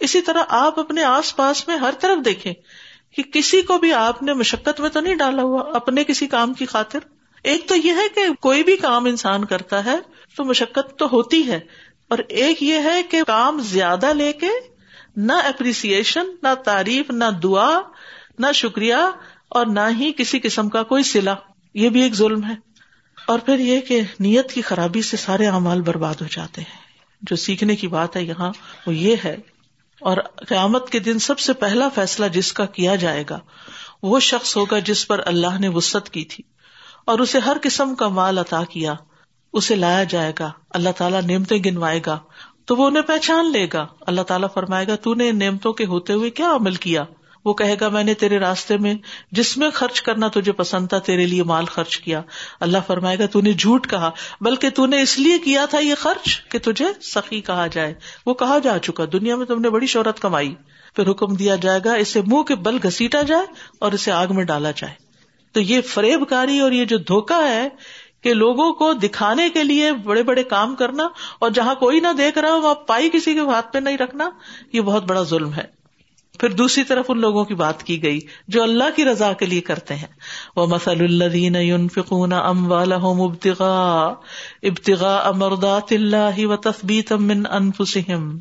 اسی 0.01 0.21
طرح 0.21 0.53
آپ 0.55 0.79
اپنے 0.79 1.03
آس 1.03 1.35
پاس 1.35 1.67
میں 1.67 1.77
ہر 1.77 1.93
طرف 1.99 2.23
دیکھیں 2.25 2.53
کہ 3.15 3.23
کسی 3.23 3.61
کو 3.61 3.77
بھی 3.77 3.93
آپ 3.93 4.23
نے 4.23 4.33
مشقت 4.33 4.79
میں 4.81 4.89
تو 4.89 4.99
نہیں 4.99 5.15
ڈالا 5.15 5.41
ہوا 5.41 5.61
اپنے 5.73 6.03
کسی 6.03 6.27
کام 6.27 6.53
کی 6.53 6.65
خاطر۔ 6.65 6.99
ایک 7.45 7.67
تو 7.69 7.75
یہ 7.75 7.93
ہے 7.93 8.07
کہ 8.15 8.25
کوئی 8.41 8.63
بھی 8.63 8.75
کام 8.77 9.05
انسان 9.05 9.45
کرتا 9.45 9.83
ہے 9.85 9.97
تو 10.37 10.43
مشقت 10.43 10.97
تو 10.99 11.07
ہوتی 11.07 11.47
ہے، 11.47 11.59
اور 12.09 12.19
ایک 12.19 12.63
یہ 12.63 12.79
ہے 12.83 13.01
کہ 13.03 13.23
کام 13.27 13.59
زیادہ 13.65 14.13
لے 14.13 14.31
کے 14.33 14.49
نہ 15.17 15.33
اپریسیشن، 15.45 16.33
نہ 16.43 16.53
تعریف، 16.63 17.09
نہ 17.11 17.29
دعا، 17.43 17.79
نہ 18.39 18.51
شکریہ 18.53 18.95
اور 19.49 19.65
نہ 19.65 19.79
ہی 19.99 20.11
کسی 20.17 20.39
قسم 20.39 20.69
کا 20.69 20.83
کوئی 20.83 21.03
سلا۔ 21.03 21.35
یہ 21.73 21.89
بھی 21.89 22.01
ایک 22.01 22.13
ظلم 22.13 22.43
ہے۔ 22.43 22.53
اور 23.27 23.39
پھر 23.39 23.59
یہ 23.59 23.79
کہ 23.79 24.01
نیت 24.19 24.51
کی 24.51 24.61
خرابی 24.61 25.01
سے 25.01 25.17
سارے 25.17 25.47
اعمال 25.47 25.81
برباد 25.81 26.13
ہو 26.21 26.25
جاتے 26.31 26.61
ہیں۔ 26.61 26.85
جو 27.21 27.35
سیکھنے 27.35 27.75
کی 27.75 27.87
بات 27.87 28.15
ہے 28.15 28.23
یہاں 28.23 28.53
وہ 28.87 28.95
یہ 28.95 29.15
ہے۔ 29.25 29.37
اور 30.01 30.17
قیامت 30.47 30.89
کے 30.89 30.99
دن 30.99 31.19
سب 31.19 31.39
سے 31.39 31.53
پہلا 31.53 31.89
فیصلہ 31.89 32.25
جس 32.25 32.53
کا 32.53 32.65
کیا 32.65 32.95
جائے 32.95 33.23
گا، 33.29 33.39
وہ 34.03 34.19
شخص 34.19 34.57
ہوگا 34.57 34.79
جس 34.79 35.07
پر 35.07 35.21
اللہ 35.25 35.59
نے 35.59 35.67
وسط 35.67 36.09
کی 36.09 36.25
تھی۔ 36.25 36.43
اور 37.05 37.19
اسے 37.19 37.39
ہر 37.39 37.57
قسم 37.61 37.95
کا 37.95 38.07
مال 38.07 38.37
عطا 38.37 38.63
کیا۔ 38.63 38.93
اسے 39.53 39.75
لایا 39.75 40.03
جائے 40.03 40.33
گا۔ 40.39 40.51
اللہ 40.69 40.89
تعالیٰ 40.97 41.21
نعمتیں 41.21 41.57
گنوائے 41.65 41.99
گا۔ 42.05 42.19
تو 42.65 42.75
وہ 42.75 42.87
انہیں 42.87 43.03
پہچان 43.03 43.51
لے 43.51 43.67
گا۔ 43.73 43.87
اللہ 44.01 44.21
تعالیٰ 44.21 44.47
فرمائے 44.53 44.87
گا، 44.87 44.95
تو 44.95 45.13
نے 45.13 45.29
ان 45.29 45.39
نعمتوں 45.39 45.73
کے 45.73 45.85
ہوتے 45.85 46.13
ہوئے 46.13 46.29
کیا 46.29 46.51
عمل 46.55 46.75
کیا؟ 46.75 47.03
وہ 47.45 47.53
کہے 47.53 47.75
گا، 47.81 47.89
میں 47.89 48.03
نے 48.03 48.13
تیرے 48.13 48.39
راستے 48.39 48.77
میں 48.77 48.93
جس 49.31 49.57
میں 49.57 49.69
خرچ 49.69 50.01
کرنا 50.01 50.27
تجھے 50.27 50.51
پسند 50.51 50.87
تھا 50.87 50.99
تیرے 50.99 51.25
لیے 51.25 51.43
مال 51.43 51.65
خرچ 51.65 51.97
کیا۔ 51.97 52.21
اللہ 52.59 52.77
فرمائے 52.87 53.19
گا 53.19 53.25
تو 53.25 53.41
نے 53.41 53.53
جھوٹ 53.53 53.87
کہا، 53.87 54.11
بلکہ 54.41 54.69
تو 54.69 54.85
نے 54.85 55.01
اس 55.01 55.19
لیے 55.19 55.37
کیا 55.37 55.65
تھا 55.65 55.79
یہ 55.79 55.95
خرچ 55.95 56.49
کہ 56.49 56.59
تجھے 56.59 56.85
سخی 57.01 57.41
کہا 57.41 57.67
جائے۔ 57.67 57.93
وہ 58.25 58.33
کہا 58.33 58.59
جا 58.59 58.77
چکا، 58.77 59.03
دنیا 59.13 59.35
میں 59.35 59.45
تم 59.45 59.61
نے 59.61 59.69
بڑی 59.69 59.87
شہرت 59.87 60.19
کمائی۔ 60.19 60.55
پھر 60.95 61.09
حکم 61.11 61.35
دیا 61.35 61.55
جائے 61.55 61.79
گا، 61.85 61.93
اسے 61.93 62.21
منہ 62.21 62.41
کے 62.41 62.55
بل 62.55 62.77
گسیٹا 62.85 63.21
جائے 63.21 63.45
اور 63.79 63.91
اسے 63.91 64.11
آگ 64.11 64.27
میں 64.29 64.43
ڈالا 64.43 64.71
جائے۔ 64.71 64.93
تو 65.51 65.61
یہ 65.61 65.81
فریب 65.81 66.29
کاری 66.29 66.59
اور 66.59 66.71
یہ 66.71 66.85
جو 66.85 66.97
دھوکا 66.97 67.37
ہے 67.37 67.69
کہ 68.21 68.33
لوگوں 68.33 68.73
کو 68.73 68.93
دکھانے 68.93 69.49
کے 69.49 69.63
لیے 69.63 69.91
بڑے 69.91 70.23
بڑے 70.23 70.43
کام 70.43 70.75
کرنا 70.75 71.07
اور 71.39 71.49
جہاں 71.49 71.75
کوئی 71.75 71.99
نہ 71.99 72.07
دیکھ 72.17 72.37
رہا 72.37 72.49
ہو، 72.49 72.61
وہاں 72.61 72.75
پائی 72.75 73.09
کسی 73.13 73.33
کے 73.33 73.39
ہاتھ 73.39 73.73
پہ 73.73 73.77
نہیں 73.77 73.97
رکھنا، 73.97 74.29
یہ 74.73 74.81
بہت 74.81 75.03
بڑا 75.03 75.23
ظلم 75.23 75.53
ہے۔ 75.53 75.74
پھر 76.39 76.49
دوسری 76.49 76.83
طرف 76.83 77.05
ان 77.09 77.19
لوگوں 77.21 77.43
کی 77.45 77.55
بات 77.55 77.83
کی 77.83 78.01
گئی 78.03 78.19
جو 78.47 78.63
اللہ 78.63 78.95
کی 78.95 79.05
رضا 79.05 79.31
کے 79.33 79.45
لیے 79.45 79.61
کرتے 79.61 79.95
ہیں۔ 79.95 80.07
وہ 80.55 80.65
مسل 80.67 81.03
الدین 81.03 81.87
فکون 81.87 82.33
ام 82.33 82.71
والا 82.71 82.95
ابتغا 82.95 83.75
ابتغا 84.63 85.15
امردات 85.25 85.91
اللہ 85.91 86.45
و 86.45 86.55
تصبیت 86.55 87.11
امن 87.11 87.45
انفسم 87.51 88.37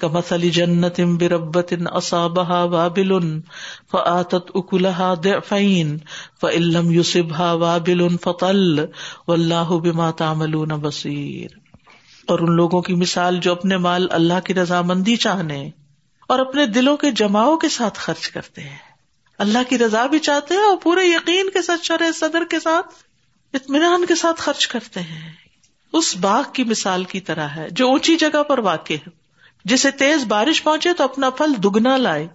کا 0.00 0.36
جنت 0.52 1.00
بربت 1.20 1.72
اصابہ 1.92 2.64
وابل 2.64 3.12
فآتت 3.90 4.50
اکلہا 4.54 5.12
ضعفین 5.24 5.96
فإلم 6.40 6.90
یصبها 6.90 7.52
وابل 7.54 8.06
فطل 8.20 8.84
واللہ 9.28 9.76
بما 9.82 10.10
تعملون 10.16 10.80
بصیر 10.80 11.60
اور 12.28 12.38
ان 12.38 12.56
لوگوں 12.56 12.82
کی 12.82 12.94
مثال 12.94 13.38
جو 13.40 13.52
اپنے 13.52 13.76
مال 13.76 14.06
اللہ 14.10 14.40
کی 14.44 14.54
رضامندی 14.54 15.16
چاہنے 15.16 15.62
اور 16.32 16.40
اپنے 16.40 16.66
دلوں 16.66 16.96
کے 16.96 17.10
جماؤ 17.10 17.56
کے 17.56 17.68
ساتھ 17.68 17.98
خرچ 17.98 18.28
کرتے 18.28 18.62
ہیں۔ 18.62 18.76
اللہ 19.38 19.58
کی 19.68 19.78
رضا 19.78 20.06
بھی 20.06 20.18
چاہتے 20.18 20.54
ہیں 20.54 20.62
اور 20.62 20.76
پورے 20.76 21.04
یقین 21.04 21.50
کے 21.50 21.62
ساتھ 21.62 21.80
شرح 21.82 22.12
صدر 22.14 22.44
کے 22.44 22.60
ساتھ، 22.60 22.86
اطمینان 23.52 24.06
کے 24.06 24.14
ساتھ 24.14 24.40
خرچ 24.40 24.66
کرتے 24.66 25.00
ہیں۔ 25.00 25.32
اس 25.92 26.16
باغ 26.16 26.42
کی 26.52 26.64
مثال 26.64 27.04
کی 27.04 27.20
طرح 27.20 27.48
ہے، 27.48 27.68
جو 27.70 27.88
اونچی 27.88 28.16
جگہ 28.16 28.42
پر 28.42 28.58
واقع 28.58 28.92
ہے۔ 28.92 29.10
جسے 29.64 29.90
تیز 29.90 30.24
بارش 30.24 30.62
پہنچے 30.62 30.92
تو 30.92 31.04
اپنا 31.04 31.30
پھل 31.30 31.52
دگنا 31.64 31.96
لائے۔ 31.96 32.28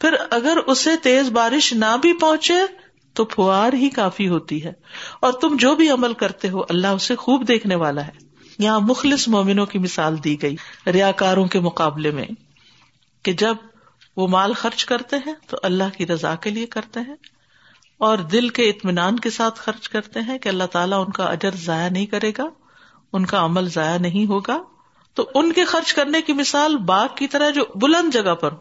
پھر 0.00 0.14
اگر 0.30 0.56
اسے 0.66 0.96
تیز 1.02 1.30
بارش 1.30 1.72
نہ 1.72 1.96
بھی 2.02 2.12
پہنچے 2.12 2.54
تو 3.12 3.24
فوار 3.24 3.72
ہی 3.72 3.88
کافی 3.88 4.28
ہوتی 4.28 4.64
ہے۔ 4.64 4.72
اور 5.20 5.32
تم 5.32 5.56
جو 5.56 5.74
بھی 5.74 5.90
عمل 5.90 6.12
کرتے 6.12 6.48
ہو، 6.48 6.60
اللہ 6.68 6.86
اسے 6.86 7.16
خوب 7.16 7.48
دیکھنے 7.48 7.74
والا 7.74 8.06
ہے۔ 8.06 8.12
یہاں 8.58 8.80
مخلص 8.80 9.28
مومنوں 9.28 9.66
کی 9.66 9.78
مثال 9.78 10.24
دی 10.24 10.42
گئی۔ 10.42 10.56
ریا 10.86 11.12
کاروں 11.12 11.46
کے 11.46 11.60
مقابلے 11.60 12.10
میں۔ 12.10 12.45
کہ 13.22 13.32
جب 13.32 13.54
وہ 14.16 14.28
مال 14.28 14.52
خرچ 14.52 14.84
کرتے 14.84 15.16
ہیں 15.26 15.34
تو 15.46 15.56
اللہ 15.62 15.96
کی 15.98 16.06
رضا 16.06 16.34
کے 16.34 16.50
لیے 16.50 16.66
کرتے 16.66 17.00
ہیں 17.00 17.14
اور 17.98 18.18
دل 18.18 18.48
کے 18.48 18.70
اطمینان 18.70 19.18
کے 19.18 19.30
ساتھ 19.30 19.60
خرچ 19.60 19.88
کرتے 19.88 20.20
ہیں 20.20 20.38
کہ 20.38 20.48
اللہ 20.48 20.64
تعالیٰ 20.64 21.04
ان 21.06 21.12
کا 21.12 21.24
اجر 21.24 21.50
ضائع 21.54 21.88
نہیں 21.88 22.06
کرے 22.06 22.32
گا، 22.38 22.44
ان 23.12 23.26
کا 23.26 23.44
عمل 23.44 23.68
ضائع 23.68 23.98
نہیں 23.98 24.26
ہوگا۔ 24.26 24.62
تو 25.14 25.30
ان 25.34 25.52
کے 25.52 25.64
خرچ 25.64 25.94
کرنے 25.94 26.22
کی 26.22 26.32
مثال 26.32 26.76
باغ 26.76 27.06
کی 27.16 27.26
طرح 27.26 27.50
جو 27.50 27.64
بلند 27.74 28.14
جگہ 28.14 28.34
پر، 28.34 28.54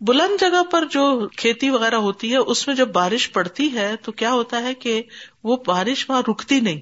بلند 0.00 0.40
جگہ 0.40 0.62
پر 0.62 0.84
جو 0.84 1.28
کھیتی 1.36 1.70
وغیرہ 1.70 1.94
ہوتی 1.94 2.32
ہے، 2.32 2.36
اس 2.36 2.66
میں 2.68 2.76
جب 2.76 2.88
بارش 2.88 3.32
پڑتی 3.32 3.74
ہے 3.74 3.96
تو 3.96 4.12
کیا 4.12 4.32
ہوتا 4.32 4.62
ہے 4.62 4.74
کہ 4.74 5.02
وہ 5.44 5.56
بارش 5.66 6.10
وہاں 6.10 6.22
رکتی 6.28 6.60
نہیں، 6.60 6.80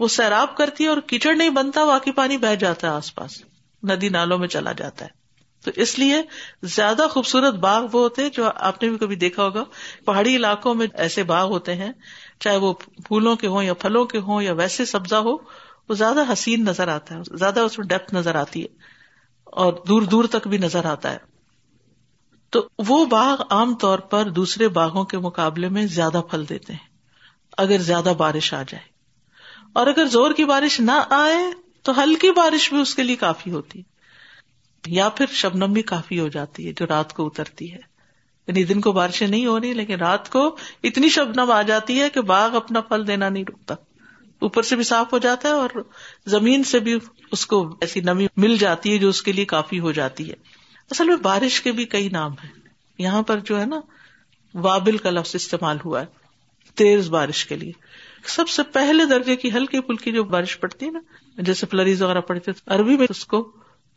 وہ 0.00 0.08
سیراب 0.08 0.56
کرتی 0.56 0.84
ہے 0.84 0.88
اور 0.88 0.98
کیچڑ 0.98 1.34
نہیں 1.34 1.50
بنتا، 1.50 1.84
واقعی 1.84 2.12
پانی 2.12 2.36
بہ 2.36 2.54
جاتا 2.54 2.86
ہے 2.86 2.92
آس 2.92 3.14
پاس، 3.14 3.42
ندی 3.82 4.08
نالوں 4.08 4.38
میں 4.38 4.48
چلا 4.48 4.72
جاتا 4.72 5.04
ہے۔ 5.04 5.17
تو 5.64 5.70
اس 5.76 5.98
لیے 5.98 6.22
زیادہ 6.62 7.06
خوبصورت 7.10 7.54
باغ 7.54 7.82
وہ 7.82 8.00
ہوتے 8.00 8.22
ہیں 8.22 8.28
جو 8.28 8.50
آپ 8.54 8.82
نے 8.82 8.88
بھی 8.88 8.98
کبھی 8.98 9.16
دیکھا 9.16 9.44
ہوگا۔ 9.44 9.64
پہاڑی 10.04 10.36
علاقوں 10.36 10.74
میں 10.74 10.86
ایسے 10.94 11.22
باغ 11.22 11.48
ہوتے 11.48 11.74
ہیں، 11.74 11.92
چاہے 12.40 12.56
وہ 12.56 12.72
پھولوں 12.72 13.36
کے 13.36 13.46
ہوں 13.46 13.62
یا 13.62 13.74
پھلوں 13.74 14.04
کے 14.04 14.18
ہوں 14.18 14.42
یا 14.42 14.52
ویسے 14.52 14.84
سبزہ 14.84 15.14
ہو، 15.14 15.34
وہ 15.88 15.94
زیادہ 15.94 16.32
حسین 16.32 16.64
نظر 16.64 16.88
آتا 16.88 17.14
ہے، 17.14 17.36
زیادہ 17.36 17.60
اس 17.60 17.78
میں 17.78 17.86
ڈیپتھ 17.86 18.14
نظر 18.14 18.34
آتی 18.34 18.62
ہے 18.62 18.68
اور 19.44 19.72
دور 19.88 20.02
دور 20.02 20.24
تک 20.24 20.48
بھی 20.48 20.58
نظر 20.58 20.84
آتا 20.84 21.12
ہے۔ 21.12 21.18
تو 22.50 22.68
وہ 22.88 23.04
باغ 23.04 23.42
عام 23.50 23.74
طور 23.74 23.98
پر 23.98 24.24
دوسرے 24.24 24.68
باغوں 24.68 25.04
کے 25.04 25.18
مقابلے 25.18 25.68
میں 25.68 25.86
زیادہ 25.86 26.20
پھل 26.30 26.48
دیتے 26.48 26.72
ہیں، 26.72 26.88
اگر 27.56 27.78
زیادہ 27.78 28.12
بارش 28.18 28.54
آ 28.54 28.62
جائے۔ 28.62 28.84
اور 29.72 29.86
اگر 29.86 30.06
زور 30.06 30.30
کی 30.30 30.44
بارش 30.44 30.80
نہ 30.80 31.04
آئے 31.10 31.38
تو 31.82 32.02
ہلکی 32.02 32.30
بارش 32.32 32.72
بھی 32.72 32.80
اس 32.80 32.94
کے 32.94 33.02
لیے 33.02 33.16
کافی 33.16 33.50
ہوتی۔ 33.50 33.78
ہے 33.78 33.97
یا 34.88 35.08
پھر 35.08 35.26
شبنم 35.30 35.72
بھی 35.72 35.82
کافی 35.82 36.20
ہو 36.20 36.28
جاتی 36.28 36.66
ہے 36.66 36.72
جو 36.72 36.86
رات 36.86 37.12
کو 37.12 37.26
اترتی 37.26 37.72
ہے۔ 37.72 37.98
یعنی 38.46 38.64
دن 38.64 38.80
کو 38.80 38.92
بارشیں 38.92 39.26
نہیں 39.26 39.46
ہو 39.46 39.60
رہی، 39.60 39.72
لیکن 39.72 39.94
رات 39.94 40.30
کو 40.30 40.56
اتنی 40.82 41.08
شبنم 41.08 41.50
آ 41.50 41.62
جاتی 41.62 42.00
ہے 42.00 42.10
کہ 42.10 42.20
باغ 42.20 42.56
اپنا 42.56 42.80
پھل 42.80 43.06
دینا 43.06 43.28
نہیں 43.28 43.44
رکتا 43.48 43.74
اوپر 44.38 44.62
سے 44.62 44.76
بھی 44.76 44.84
صاف 44.84 45.12
ہو 45.12 45.18
جاتا 45.18 45.48
ہے 45.48 45.54
اور 45.54 45.68
زمین 46.26 46.64
سے 46.64 46.78
بھی 46.78 46.98
اس 47.32 47.46
کو 47.46 47.76
ایسی 47.80 48.00
نمی 48.00 48.26
مل 48.36 48.56
جاتی 48.56 48.92
ہے 48.92 48.98
جو 48.98 49.08
اس 49.08 49.22
کے 49.22 49.32
لیے 49.32 49.44
کافی 49.44 49.80
ہو 49.80 49.92
جاتی 49.92 50.30
ہے۔ 50.30 50.34
اصل 50.90 51.08
میں 51.08 51.16
بارش 51.16 51.60
کے 51.60 51.72
بھی 51.72 51.84
کئی 51.84 52.08
نام 52.08 52.32
ہیں۔ 52.32 52.50
یہاں 52.98 53.22
پر 53.22 53.38
جو 53.38 53.60
ہے 53.60 53.66
نا، 53.66 53.80
وابل 54.54 54.96
کا 54.96 55.10
لفظ 55.10 55.34
استعمال 55.34 55.76
ہوا 55.84 56.00
ہے، 56.00 56.06
تیز 56.74 57.08
بارش 57.08 57.46
کے 57.46 57.56
لیے۔ 57.56 57.72
سب 58.26 58.48
سے 58.48 58.62
پہلے 58.62 59.04
درجے 59.04 59.36
کی 59.36 59.50
ہلکی 59.50 59.80
پھلکی 59.80 60.12
جو 60.12 60.24
بارش 60.24 60.60
پڑتی 60.60 60.86
ہے 60.86 60.90
نا، 60.90 61.00
جیسے 61.36 61.66
فلریز 61.66 62.02
وغیرہ 62.02 62.20
پڑتی 62.20 62.50
عربی 62.66 62.96
میں 62.96 63.06
اس 63.10 63.24
کو 63.24 63.52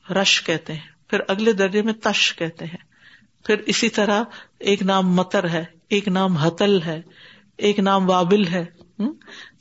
رش 0.10 0.42
کہتے 0.44 0.74
ہیں، 0.74 1.10
پھر 1.10 1.20
اگلے 1.28 1.54
درجے 1.54 1.82
میں 1.82 1.94
تش 1.94 2.34
کہتے 2.36 2.66
ہیں۔ 2.66 2.84
پھر 3.46 3.58
اسی 3.66 3.90
طرح 3.90 4.24
ایک 4.60 4.82
نام 4.82 5.14
متر 5.14 5.50
ہے، 5.50 5.64
ایک 5.90 6.08
نام 6.08 6.38
حتل 6.38 6.82
ہے، 6.82 7.02
ایک 7.58 7.80
نام 7.80 8.10
وابل 8.10 8.48
ہے۔ 8.48 8.66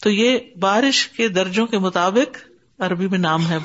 تو 0.02 0.10
یہ 0.10 0.38
بارش 0.60 1.08
کے 1.08 1.28
درجوں 1.28 1.66
کے 1.66 1.78
مطابق 1.78 2.36
عربی 2.78 3.08
میں 3.08 3.18
نام 3.18 3.46
ہے۔ 3.48 3.58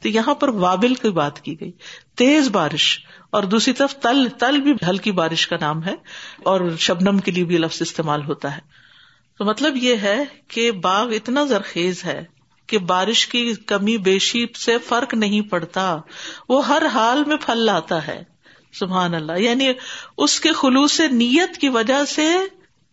تو 0.00 0.08
یہاں 0.08 0.34
پر 0.34 0.48
وابل 0.48 0.94
کی 0.94 1.10
بات 1.10 1.40
کی 1.40 1.60
گئی۔ 1.60 1.70
تیز 2.16 2.48
بارش، 2.48 2.98
اور 3.30 3.42
دوسری 3.42 3.72
طرف 3.72 3.94
تل 3.94 4.28
تل 4.38 4.60
بھی 4.60 4.72
ہلکی 4.88 5.12
بارش 5.12 5.46
کا 5.48 5.56
نام 5.60 5.84
ہے، 5.84 5.94
اور 6.42 6.60
شبنم 6.78 7.18
کے 7.18 7.30
لیے 7.30 7.44
بھی 7.44 7.58
لفظ 7.58 7.82
استعمال 7.82 8.24
ہوتا 8.24 8.54
ہے۔ 8.56 8.60
تو 9.38 9.44
مطلب 9.44 9.76
یہ 9.76 9.96
ہے 9.96 10.18
کہ 10.48 10.70
باغ 10.72 11.12
اتنا 11.12 11.44
زرخیز 11.44 12.04
ہے 12.04 12.22
کہ 12.66 12.78
بارش 12.78 13.26
کی 13.26 13.54
کمی 13.66 13.98
بیشی 13.98 14.46
سے 14.58 14.78
فرق 14.78 15.14
نہیں 15.14 15.40
پڑتا۔ 15.40 15.96
وہ 16.48 16.66
ہر 16.66 16.86
حال 16.86 17.24
میں 17.24 17.36
پھل 17.36 17.58
لاتا 17.58 18.06
ہے۔ 18.06 18.24
سبحان 18.72 19.14
اللہ۔ 19.14 19.38
یعنی 19.38 19.72
اس 20.16 20.40
کے 20.40 20.52
خلوص 20.52 21.00
نیت 21.00 21.58
کی 21.58 21.68
وجہ 21.68 22.04
سے 22.04 22.28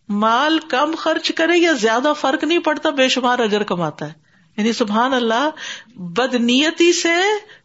مال 0.08 0.58
کم 0.58 0.94
خرچ 0.98 1.32
کرے 1.34 1.58
یا 1.58 1.72
زیادہ 1.72 2.12
فرق 2.20 2.44
نہیں 2.44 2.58
پڑتا، 2.58 2.90
بے 2.90 3.08
شمار 3.08 3.38
اجر 3.38 3.62
کماتا 3.62 4.06
ہے۔ 4.06 4.12
یعنی 4.56 4.72
سبحان 4.72 5.14
اللہ، 5.14 5.50
بد 5.96 6.34
نیتی 6.34 6.92
سے 6.92 7.14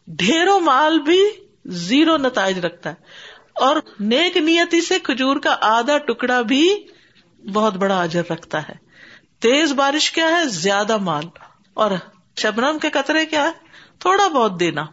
ڈھیروں 0.06 0.60
مال 0.60 1.00
بھی 1.00 1.24
زیرو 1.64 2.16
نتائج 2.16 2.58
رکھتا 2.58 2.90
ہے۔ 2.90 2.94
اور 3.54 3.76
نیک 4.00 4.36
نیتی 4.36 4.80
سے 4.80 4.98
کھجور 4.98 5.36
کا 5.36 5.56
آدھا 5.60 5.98
ٹکڑا 5.98 6.42
بھی 6.42 6.74
بہت 7.52 7.74
بڑا 7.74 8.02
اجر 8.02 8.22
رکھتا 8.30 8.62
ہے۔ 8.62 8.74
تیز 9.40 9.72
بارش 9.72 10.12
کیا 10.12 10.28
ہے؟ 10.28 10.48
زیادہ 10.48 10.96
مال۔ 10.96 11.24
اور 11.76 11.90
شبنم 12.36 12.78
کے 12.78 12.90
قطرے 12.90 13.26
کیا 13.26 13.42
ہے؟ 13.42 13.50
تھوڑا 13.98 14.28
بہت 14.28 14.60
دینا 14.60 14.86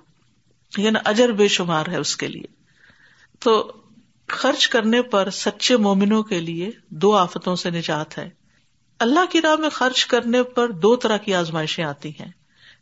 یعنی 0.77 0.99
اجر 1.05 1.31
بے 1.31 1.47
شمار 1.47 1.85
ہے 1.87 1.97
اس 1.97 2.17
کے 2.17 2.27
لیے۔ 2.27 2.45
تو 3.39 3.73
خرچ 4.27 4.67
کرنے 4.67 5.01
پر 5.01 5.29
سچے 5.29 5.77
مومنوں 5.77 6.23
کے 6.23 6.39
لیے 6.39 6.71
دو 6.89 7.15
آفتوں 7.15 7.55
سے 7.55 7.69
نجات 7.69 8.17
ہے۔ 8.17 8.29
اللہ 8.99 9.19
کی 9.29 9.41
راہ 9.41 9.55
میں 9.55 9.69
خرچ 9.69 10.05
کرنے 10.05 10.43
پر 10.43 10.71
دو 10.71 10.95
طرح 10.95 11.17
کی 11.17 11.33
آزمائشیں 11.33 11.83
آتی 11.83 12.09
ہیں۔ 12.09 12.31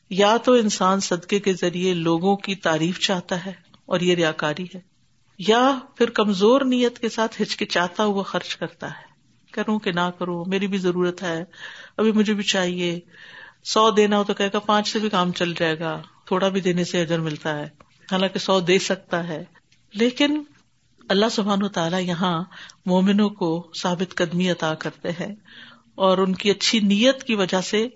یا 0.09 0.37
تو 0.37 0.53
انسان 0.53 0.99
صدقے 0.99 1.39
کے 1.39 1.53
ذریعے 1.53 1.93
لوگوں 1.93 2.35
کی 2.35 2.55
تعریف 2.55 2.99
چاہتا 2.99 3.45
ہے 3.45 3.53
اور 3.85 3.99
یہ 3.99 4.15
ریاکاری 4.15 4.65
ہے، 4.75 4.79
یا 5.39 5.79
پھر 5.95 6.09
کمزور 6.09 6.61
نیت 6.61 6.99
کے 6.99 7.09
ساتھ 7.09 7.41
ہچکچاتا 7.41 8.03
ہوا 8.03 8.23
خرچ 8.23 8.55
کرتا 8.55 8.87
ہے۔ 8.87 9.11
کروں 9.51 9.79
کہ 9.79 9.91
نہ 9.91 10.09
کروں، 10.19 10.45
میری 10.47 10.67
بھی 10.67 10.77
ضرورت 10.77 11.23
ہے، 11.23 11.43
ابھی 11.97 12.11
مجھے 12.11 12.33
بھی 12.33 12.43
چاہیے۔ 12.43 12.99
سو 13.63 13.91
دینا 13.91 14.17
ہو 14.17 14.23
تو 14.23 14.33
کہے 14.33 14.49
گا 14.53 14.59
پانچ 14.59 14.87
سے 14.87 14.99
بھی 14.99 15.09
کام 15.09 15.31
چل 15.31 15.53
جائے 15.53 15.79
گا، 15.79 16.01
تھوڑا 16.25 16.49
بھی 16.49 16.61
دینے 16.61 16.83
سے 16.83 17.01
اجر 17.01 17.19
ملتا 17.19 17.57
ہے۔ 17.59 17.67
حالانکہ 18.11 18.39
سو 18.39 18.59
دے 18.59 18.79
سکتا 18.79 19.27
ہے۔ 19.27 19.43
لیکن 19.93 20.43
اللہ 21.09 21.25
سبحان 21.31 21.63
و 21.63 21.67
تعالیٰ 21.67 22.01
یہاں 22.01 22.43
مومنوں 22.85 23.29
کو 23.29 23.71
ثابت 23.81 24.15
قدمی 24.15 24.51
عطا 24.51 24.73
کرتے 24.73 25.09
ہیں 25.09 25.35
اور 25.95 26.17
ان 26.17 26.33
کی 26.33 26.49
اچھی 26.49 26.79
نیت 26.79 27.23
کی 27.23 27.35
وجہ 27.35 27.61
سے 27.61 27.87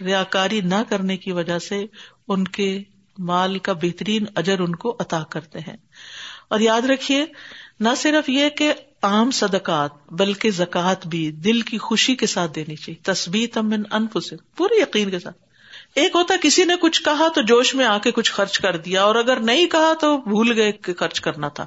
ریا 0.00 0.24
کاری 0.24 0.60
نہ 0.60 0.74
کرنے 0.88 1.16
کی 1.16 1.32
وجہ 1.32 1.58
سے 1.58 1.86
ان 2.28 2.44
کے 2.44 2.82
مال 3.18 3.58
کا 3.58 3.72
بہترین 3.72 4.24
اجر 4.36 4.58
ان 4.58 4.74
کو 4.74 4.96
عطا 5.00 5.22
کرتے 5.30 5.58
ہیں۔ 5.58 5.76
اور 6.50 6.60
یاد 6.60 6.82
رکھیے، 6.82 7.26
نہ 7.80 7.88
صرف 7.96 8.28
یہ 8.28 8.48
کہ 8.48 8.72
عام 9.02 9.30
صدقات 9.30 9.90
بلکہ 10.12 10.50
زکوٰۃ 10.50 11.06
بھی 11.06 11.30
دل 11.30 11.60
کی 11.60 11.78
خوشی 11.78 12.14
کے 12.14 12.26
ساتھ 12.26 12.54
دینی 12.54 12.76
چاہیے۔ 12.76 13.02
تصبیت 13.02 13.56
امن 13.58 13.82
انف 13.90 14.16
پورے 14.56 14.80
یقین 14.80 15.10
کے 15.10 15.18
ساتھ۔ 15.18 15.36
ایک 15.94 16.10
ہوتا 16.14 16.34
کسی 16.42 16.64
نے 16.64 16.74
کچھ 16.80 17.02
کہا 17.02 17.28
تو 17.28 17.42
جوش 17.42 17.74
میں 17.74 17.84
آ 17.84 17.98
کے 17.98 18.10
کچھ 18.10 18.32
خرچ 18.32 18.58
کر 18.58 18.76
دیا، 18.76 19.02
اور 19.02 19.14
اگر 19.14 19.40
نہیں 19.40 19.66
کہا 19.66 19.92
تو 20.00 20.16
بھول 20.16 20.52
گئے 20.52 20.72
کہ 20.72 20.94
خرچ 20.94 21.20
کرنا 21.20 21.48
تھا۔ 21.48 21.66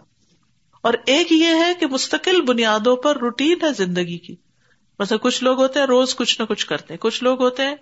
اور 0.82 0.94
ایک 1.06 1.32
یہ 1.32 1.46
ہے 1.46 1.74
کہ 1.80 1.88
مستقل 1.88 2.42
بنیادوں 2.42 2.96
پر 2.96 3.18
روٹین 3.18 3.58
ہے 3.64 3.74
زندگی 3.78 4.18
کی۔ 4.18 4.36
مثلا 5.00 5.18
کچھ 5.18 5.44
لوگ 5.44 5.60
ہوتے 5.60 5.80
ہیں 5.80 5.88
روز 5.88 6.16
کچھ 6.16 6.42
نہ 6.42 6.46
کچھ 6.46 6.66
کرتے 6.66 6.94
ہیں، 6.94 7.02
کچھ 7.02 7.24
لوگ 7.24 7.42
ہوتے 7.42 7.64
ہیں 7.64 7.76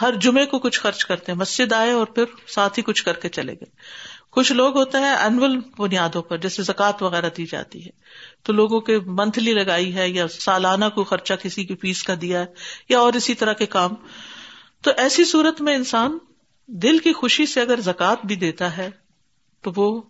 ہر 0.00 0.12
جمعے 0.12 0.46
کو 0.46 0.58
کچھ 0.58 0.80
خرچ 0.80 1.04
کرتے 1.04 1.32
ہیں، 1.32 1.38
مسجد 1.38 1.72
آئے 1.72 1.92
اور 1.92 2.06
پھر 2.06 2.24
ساتھ 2.46 2.78
ہی 2.78 2.82
کچھ 2.82 3.04
کر 3.04 3.12
کے 3.12 3.28
چلے 3.28 3.52
گئے۔ 3.52 3.70
کچھ 4.38 4.52
لوگ 4.52 4.76
ہوتے 4.76 4.98
ہیں 4.98 5.16
اینول 5.16 5.60
بنیادوں 5.78 6.22
پر، 6.22 6.36
جیسے 6.38 6.62
زکوات 6.62 7.02
وغیرہ 7.02 7.30
دی 7.36 7.46
جاتی 7.46 7.84
ہے۔ 7.84 7.90
تو 8.42 8.52
لوگوں 8.52 8.80
کے 8.80 8.98
منتھلی 8.98 9.52
لگائی 9.52 9.94
ہے 9.94 10.08
یا 10.08 10.28
سالانہ 10.28 10.84
کو 10.94 11.04
خرچہ 11.04 11.34
کسی 11.42 11.64
کی 11.64 11.76
فیس 11.76 12.02
کا 12.02 12.14
دیا 12.20 12.40
ہے 12.40 12.46
یا 12.88 12.98
اور 12.98 13.12
اسی 13.12 13.34
طرح 13.34 13.52
کے 13.52 13.66
کام۔ 13.66 13.90
تو 14.82 14.90
ایسی 14.96 15.24
صورت 15.24 15.60
میں 15.60 15.74
انسان 15.74 16.18
دل 16.66 16.98
کی 16.98 17.12
خوشی 17.12 17.46
سے 17.46 17.60
اگر 17.60 17.80
زکات 17.80 18.26
بھی 18.26 18.34
دیتا 18.34 18.76
ہے، 18.76 18.90
تو 19.62 19.72
وہ 19.76 20.02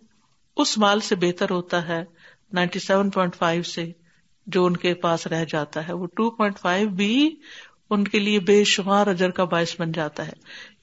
اس 0.57 0.77
مال 0.77 0.99
سے 0.99 1.15
بہتر 1.15 1.49
ہوتا 1.49 1.87
ہے، 1.87 2.03
نائنٹی 2.53 2.79
سیون 2.79 3.09
پوائنٹ 3.09 3.35
فائیو 3.35 3.63
سے 3.63 3.91
جو 4.47 4.65
ان 4.65 4.77
کے 4.77 4.93
پاس 4.93 5.27
رہ 5.27 5.45
جاتا 5.49 5.87
ہے۔ 5.87 5.93
وہ 5.93 6.05
ٹو 6.05 6.29
پوائنٹ 6.29 6.59
فائیو 6.59 6.89
بھی 6.89 7.35
ان 7.89 8.03
کے 8.03 8.19
لیے 8.19 8.39
بے 8.39 8.63
شمار 8.63 9.07
اجر 9.07 9.29
کا 9.29 9.43
باعث 9.43 9.75
بن 9.79 9.91
جاتا 9.91 10.27
ہے۔ 10.27 10.33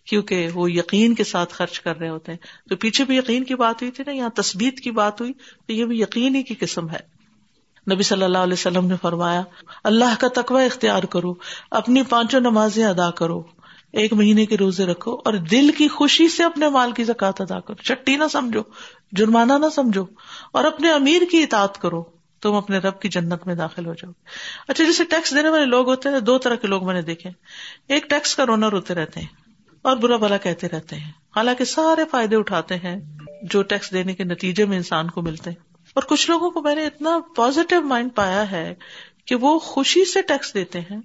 کیونکہ 0.06 0.48
وہ 0.54 0.72
یقین 0.72 1.14
کے 1.14 1.24
ساتھ 1.24 1.54
خرچ 1.54 1.80
کر 1.80 1.98
رہے 1.98 2.08
ہوتے 2.08 2.32
ہیں۔ 2.32 2.68
تو 2.68 2.76
پیچھے 2.76 3.04
بھی 3.04 3.16
یقین 3.16 3.44
کی 3.44 3.54
بات 3.54 3.82
ہوئی 3.82 3.90
تھی 3.90 4.04
نا، 4.06 4.12
یہاں 4.12 4.28
تصویر 4.28 4.70
کی 4.70 4.90
بات 4.90 5.20
ہوئی، 5.20 5.32
تو 5.32 5.72
یہ 5.72 5.84
بھی 5.84 6.00
یقین 6.00 6.34
ہی 6.34 6.42
کی 6.42 6.54
قسم 6.54 6.90
ہے۔ 6.90 7.16
نبی 7.94 8.02
صلی 8.02 8.24
اللہ 8.24 8.38
علیہ 8.38 8.52
وسلم 8.52 8.86
نے 8.86 8.94
فرمایا، 9.02 9.42
اللہ 9.84 10.20
کا 10.20 10.28
تقوی 10.34 10.64
اختیار 10.64 11.02
کرو، 11.02 11.34
اپنی 11.70 12.02
پانچوں 12.02 12.40
نمازیں 12.40 12.84
ادا 12.84 13.10
کرو، 13.10 13.42
ایک 13.92 14.12
مہینے 14.12 14.46
کے 14.46 14.56
روزے 14.56 14.84
رکھو 14.84 15.14
اور 15.24 15.32
دل 15.32 15.70
کی 15.78 15.88
خوشی 15.88 16.28
سے 16.28 16.44
اپنے 16.44 16.68
مال 16.68 16.92
کی 16.92 17.04
زکات 17.04 17.40
ادا 17.40 17.60
کرو۔ 17.60 17.82
چٹی 17.82 18.16
نہ 18.16 18.24
سمجھو، 18.32 18.60
جرمانہ 19.12 19.52
نہ 19.52 19.66
سمجھو 19.74 20.04
اور 20.52 20.64
اپنے 20.64 20.92
امیر 20.92 21.22
کی 21.30 21.42
اطاعت 21.42 21.80
کرو، 21.80 22.04
تم 22.40 22.54
اپنے 22.54 22.78
رب 22.78 23.00
کی 23.00 23.08
جنت 23.08 23.46
میں 23.46 23.54
داخل 23.54 23.86
ہو 23.86 23.94
جاؤ۔ 23.94 24.12
اچھا 24.68 24.84
جیسے 24.84 25.04
ٹیکس 25.04 25.34
دینے 25.34 25.48
والے 25.48 25.64
لوگ 25.64 25.88
ہوتے 25.88 26.08
ہیں، 26.08 26.20
دو 26.20 26.38
طرح 26.38 26.54
کے 26.54 26.66
لوگ 26.66 26.86
میں 26.86 26.94
نے 26.94 27.02
دیکھے۔ 27.02 27.30
ایک 27.88 28.10
ٹیکس 28.10 28.34
کا 28.34 28.46
رونر 28.46 28.72
ہوتے 28.72 28.94
رہتے 28.94 29.20
ہیں۔ 29.20 29.45
اور 29.86 29.96
برا 29.96 30.16
بلا 30.16 30.36
کہتے 30.36 30.68
رہتے 30.68 30.96
ہیں۔ 30.96 31.12
حالانکہ 31.36 31.64
سارے 31.64 32.02
فائدے 32.10 32.36
اٹھاتے 32.36 32.76
ہیں 32.76 33.00
جو 33.42 33.62
ٹیکس 33.62 33.92
دینے 33.92 34.14
کے 34.14 34.24
نتیجے 34.24 34.64
میں 34.64 34.76
انسان 34.76 35.10
کو 35.10 35.22
ملتے 35.22 35.50
ہیں۔ 35.50 35.56
اور 35.94 36.02
کچھ 36.02 36.30
لوگوں 36.30 36.50
کو 36.50 36.62
میں 36.62 36.74
نے 36.74 36.86
اتنا 36.86 37.18
پازیٹو 37.36 37.80
مائنڈ 37.80 38.10
پایا 38.14 38.50
ہے 38.50 38.74
کہ 39.24 39.34
وہ 39.34 39.58
خوشی 39.58 40.04
سے 40.04 40.22
ٹیکس 40.22 40.54
دیتے 40.54 40.80
ہیں 40.80 41.00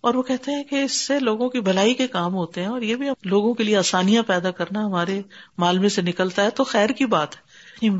اور 0.00 0.14
وہ 0.14 0.22
کہتے 0.22 0.52
ہیں 0.52 0.64
کہ 0.64 0.82
اس 0.82 1.00
سے 1.00 1.20
لوگوں 1.20 1.48
کی 1.48 1.60
بھلائی 1.60 1.94
کے 1.94 2.06
کام 2.06 2.34
ہوتے 2.34 2.60
ہیں 2.60 2.68
اور 2.68 2.82
یہ 2.82 2.96
بھی 2.96 3.08
لوگوں 3.24 3.54
کے 3.54 3.64
لیے 3.64 3.76
آسانیاں 3.76 4.22
پیدا 4.22 4.50
کرنا 4.50 4.86
ہمارے 4.86 5.22
مال 5.58 5.78
میں 5.78 5.88
سے 5.88 6.02
نکلتا 6.02 6.44
ہے 6.44 6.50
تو 6.50 6.64
خیر 6.64 6.90
کی 6.90 7.06
بات 7.06 7.36
ہے۔ 7.36 7.44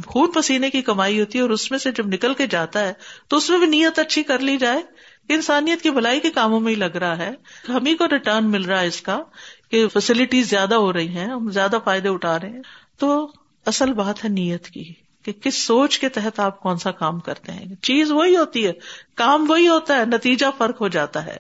خون 0.07 0.31
پسینے 0.31 0.71
کی 0.71 0.83
کمائی 0.83 1.21
ہوتی 1.21 1.39
ہے 1.39 1.43
اور 1.43 1.51
اس 1.51 1.71
میں 1.71 1.79
سے 1.79 1.93
جب 1.93 2.07
نکل 2.07 2.35
کے 2.35 2.47
جاتا 2.47 2.81
ہے 2.81 2.93
تو 3.29 3.37
اس 3.37 3.51
میں 3.51 3.59
بھی 3.59 3.67
نیت 3.67 3.99
اچھی 3.99 4.23
کر 4.23 4.39
لی 4.39 4.57
جائے۔ 4.57 4.83
انسانیت 5.29 5.83
کی 5.83 5.91
بھلائی 5.91 6.21
کے 6.21 6.31
کاموں 6.31 6.61
میں 6.61 6.71
ہی 6.71 6.79
لگ 6.79 6.85
رہا 6.85 7.19
ہے۔ 7.19 7.31
ہم 7.69 7.87
ہی 7.87 7.95
کو 7.95 8.09
ریٹرن 8.09 8.51
مل 8.51 8.65
رہا 8.65 8.81
ہے 8.81 8.87
اس 8.87 9.01
کا۔ 9.01 9.23
کہ 9.71 9.89
فیسلٹیز 9.89 10.51
زیادہ 10.51 10.75
ہو 10.75 10.93
رہی 10.93 11.09
ہیں، 11.09 11.27
ہم 11.27 11.51
زیادہ 11.51 11.79
فائدے 11.85 12.09
اٹھا 12.09 12.41
رہے 12.41 12.49
ہیں۔ 12.49 12.63
تو 12.99 13.33
اصل 13.67 13.93
بات 13.93 14.25
ہے 14.25 14.29
نیت 14.29 14.67
کی 14.67 14.93
کہ 15.23 15.33
کس 15.33 15.63
سوچ 15.63 15.99
کے 15.99 16.09
تحت 16.09 16.41
آپ 16.41 16.61
کون 16.61 16.77
سا 16.77 16.91
کام 16.91 17.21
کرتے 17.21 17.53
ہیں۔ 17.53 17.75
چیز 17.75 18.13
وہی 18.13 18.37
ہوتی 18.37 18.67
ہے، 18.67 18.73
کام 19.15 19.51
وہی 19.51 19.69
ہوتا 19.69 19.97
ہے، 19.97 20.05
نتیجہ 20.05 20.47
فرق 20.59 20.81
ہو 20.81 20.89
جاتا 20.89 21.27
ہے۔ 21.27 21.37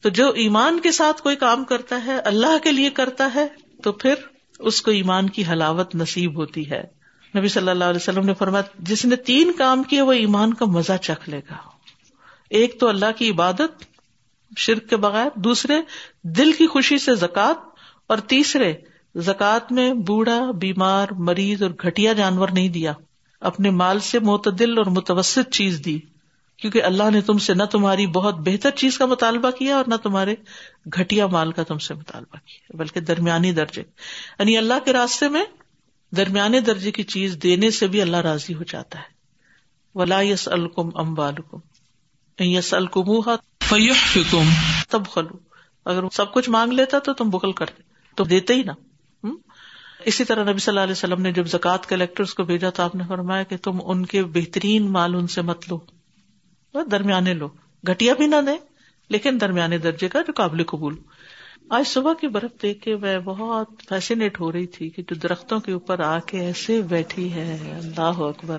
تو 0.00 0.08
جو 0.08 0.30
ایمان 0.30 0.80
کے 0.80 0.92
ساتھ 0.92 1.22
کوئی 1.22 1.36
کام 1.36 1.64
کرتا 1.64 2.04
ہے، 2.06 2.18
اللہ 2.18 2.58
کے 2.62 2.72
لیے 2.72 2.90
کرتا 2.90 3.30
ہے، 3.34 3.46
تو 3.82 3.92
پھر 3.92 4.14
اس 4.58 4.82
کو 4.82 4.90
ایمان 4.90 5.30
کی 5.30 5.44
حلاوت 5.44 5.94
نصیب 5.94 6.36
ہوتی 6.36 6.70
ہے۔ 6.70 6.84
نبی 7.38 7.48
صلی 7.48 7.68
اللہ 7.68 7.84
علیہ 7.84 8.00
وسلم 8.00 8.26
نے 8.26 8.34
فرمایا، 8.34 8.62
جس 8.78 9.04
نے 9.04 9.16
تین 9.16 9.52
کام 9.52 9.82
کیے، 9.82 10.00
وہ 10.00 10.12
ایمان 10.12 10.54
کا 10.54 10.64
مزہ 10.64 10.96
چکھ 11.02 11.30
لے 11.30 11.38
گا۔ 11.38 11.56
ایک 12.50 12.80
تو 12.80 12.88
اللہ 12.88 13.06
کی 13.16 13.30
عبادت 13.30 13.95
شرک 14.56 14.88
کے 14.90 14.96
بغیر، 14.96 15.28
دوسرے 15.34 15.74
دل 16.22 16.52
کی 16.52 16.66
خوشی 16.66 16.98
سے 16.98 17.14
زکات 17.14 17.56
اور 18.06 18.18
تیسرے 18.18 18.74
زکات 19.14 19.72
میں 19.72 19.94
بوڑھا، 19.94 20.50
بیمار، 20.50 21.06
مریض 21.10 21.62
اور 21.62 21.70
گٹیا 21.70 22.12
جانور 22.12 22.48
نہیں 22.48 22.68
دیا۔ 22.68 22.92
اپنے 23.40 23.70
مال 23.70 24.00
سے 24.00 24.18
معتدل 24.18 24.78
اور 24.78 24.86
متوسط 24.86 25.52
چیز 25.52 25.82
دی۔ 25.84 25.98
کیونکہ 26.56 26.82
اللہ 26.82 27.10
نے 27.10 27.20
تم 27.20 27.38
سے 27.38 27.54
نہ 27.54 27.62
تمہاری 27.62 28.06
بہت 28.06 28.34
بہتر 28.34 28.70
چیز 28.70 28.98
کا 28.98 29.06
مطالبہ 29.06 29.50
کیا 29.50 29.76
اور 29.76 29.84
نہ 29.86 29.94
تمہارے 29.94 30.34
گٹیا 31.00 31.26
مال 31.26 31.52
کا 31.52 31.62
تم 31.62 31.78
سے 31.78 31.94
مطالبہ 31.94 32.36
کیا، 32.36 32.76
بلکہ 32.76 33.00
درمیانی 33.00 33.52
درجے۔ 33.52 33.82
یعنی 34.38 34.58
اللہ 34.58 34.74
کے 34.84 34.92
راستے 34.92 35.28
میں 35.28 35.44
درمیانے 36.16 36.60
درجے 36.60 36.90
کی 36.90 37.02
چیز 37.02 37.38
دینے 37.42 37.70
سے 37.70 37.86
بھی 37.86 38.02
اللہ 38.02 38.16
راضی 38.16 38.54
ہو 38.54 38.62
جاتا 38.62 38.98
ہے۔ 38.98 39.16
ولا 39.94 40.20
یس 40.20 40.48
الکم 40.48 40.88
ام 40.94 41.14
بالکم 41.14 41.58
یس 42.38 42.74
الکم 43.70 44.48
تب 44.88 45.06
خلو۔ 45.06 45.38
اگر 45.84 46.02
سب 46.12 46.32
کچھ 46.34 46.50
مانگ 46.50 46.72
لیتا 46.72 46.98
تو 46.98 47.12
تم 47.12 47.30
بکل 47.30 47.52
کرتے۔ 47.52 47.82
تو 48.14 48.24
دیتے 48.24 48.54
ہی 48.54 48.62
نا 48.62 48.72
اسی 50.04 50.24
طرح 50.24 50.50
نبی 50.50 50.58
صلی 50.58 50.72
اللہ 50.72 50.80
علیہ 50.80 50.92
وسلم 50.92 51.22
نے 51.22 51.32
جب 51.32 51.46
زکوٰۃ 51.46 51.78
کلیکٹر 51.88 52.24
کو 52.36 52.44
بھیجا 52.44 52.70
تو 52.70 52.82
آپ 52.82 52.94
نے 52.94 53.04
فرمایا 53.08 53.42
کہ 53.42 53.56
تم 53.56 53.78
ان 53.84 54.06
کے 54.06 54.24
بہترین 54.24 54.92
مال 54.92 55.14
ان 55.14 55.26
سے 55.26 55.42
مت 55.42 55.72
لو۔ 55.72 55.78
درمیانے 56.90 57.34
لو۔ 57.34 57.48
گٹیا 57.88 58.14
بھی 58.14 58.26
نہ 58.26 58.36
دیں 58.46 58.56
لیکن 59.08 59.38
درمیانے 59.40 59.78
درجے 59.78 60.08
کا 60.08 60.20
جو 60.20 60.32
قابل 60.32 60.64
قبول۔ 60.64 60.96
آج 61.70 61.86
صبح 61.86 62.12
کی 62.20 62.28
برف 62.28 62.62
دیکھ 62.62 62.80
کے 62.80 62.96
میں 62.96 63.18
بہت 63.18 63.68
فیسینیٹ 63.88 64.40
ہو 64.40 64.52
رہی 64.52 64.66
تھی 64.66 64.90
کہ 64.90 65.02
جو 65.02 65.14
درختوں 65.14 65.60
کے 65.60 65.72
اوپر 65.72 66.00
آ 66.00 66.18
کے 66.18 66.40
ایسے 66.40 66.82
بیٹھی 66.82 67.32
ہے۔ 67.32 67.78
اللہ 67.82 68.00
اکبر۔ 68.00 68.58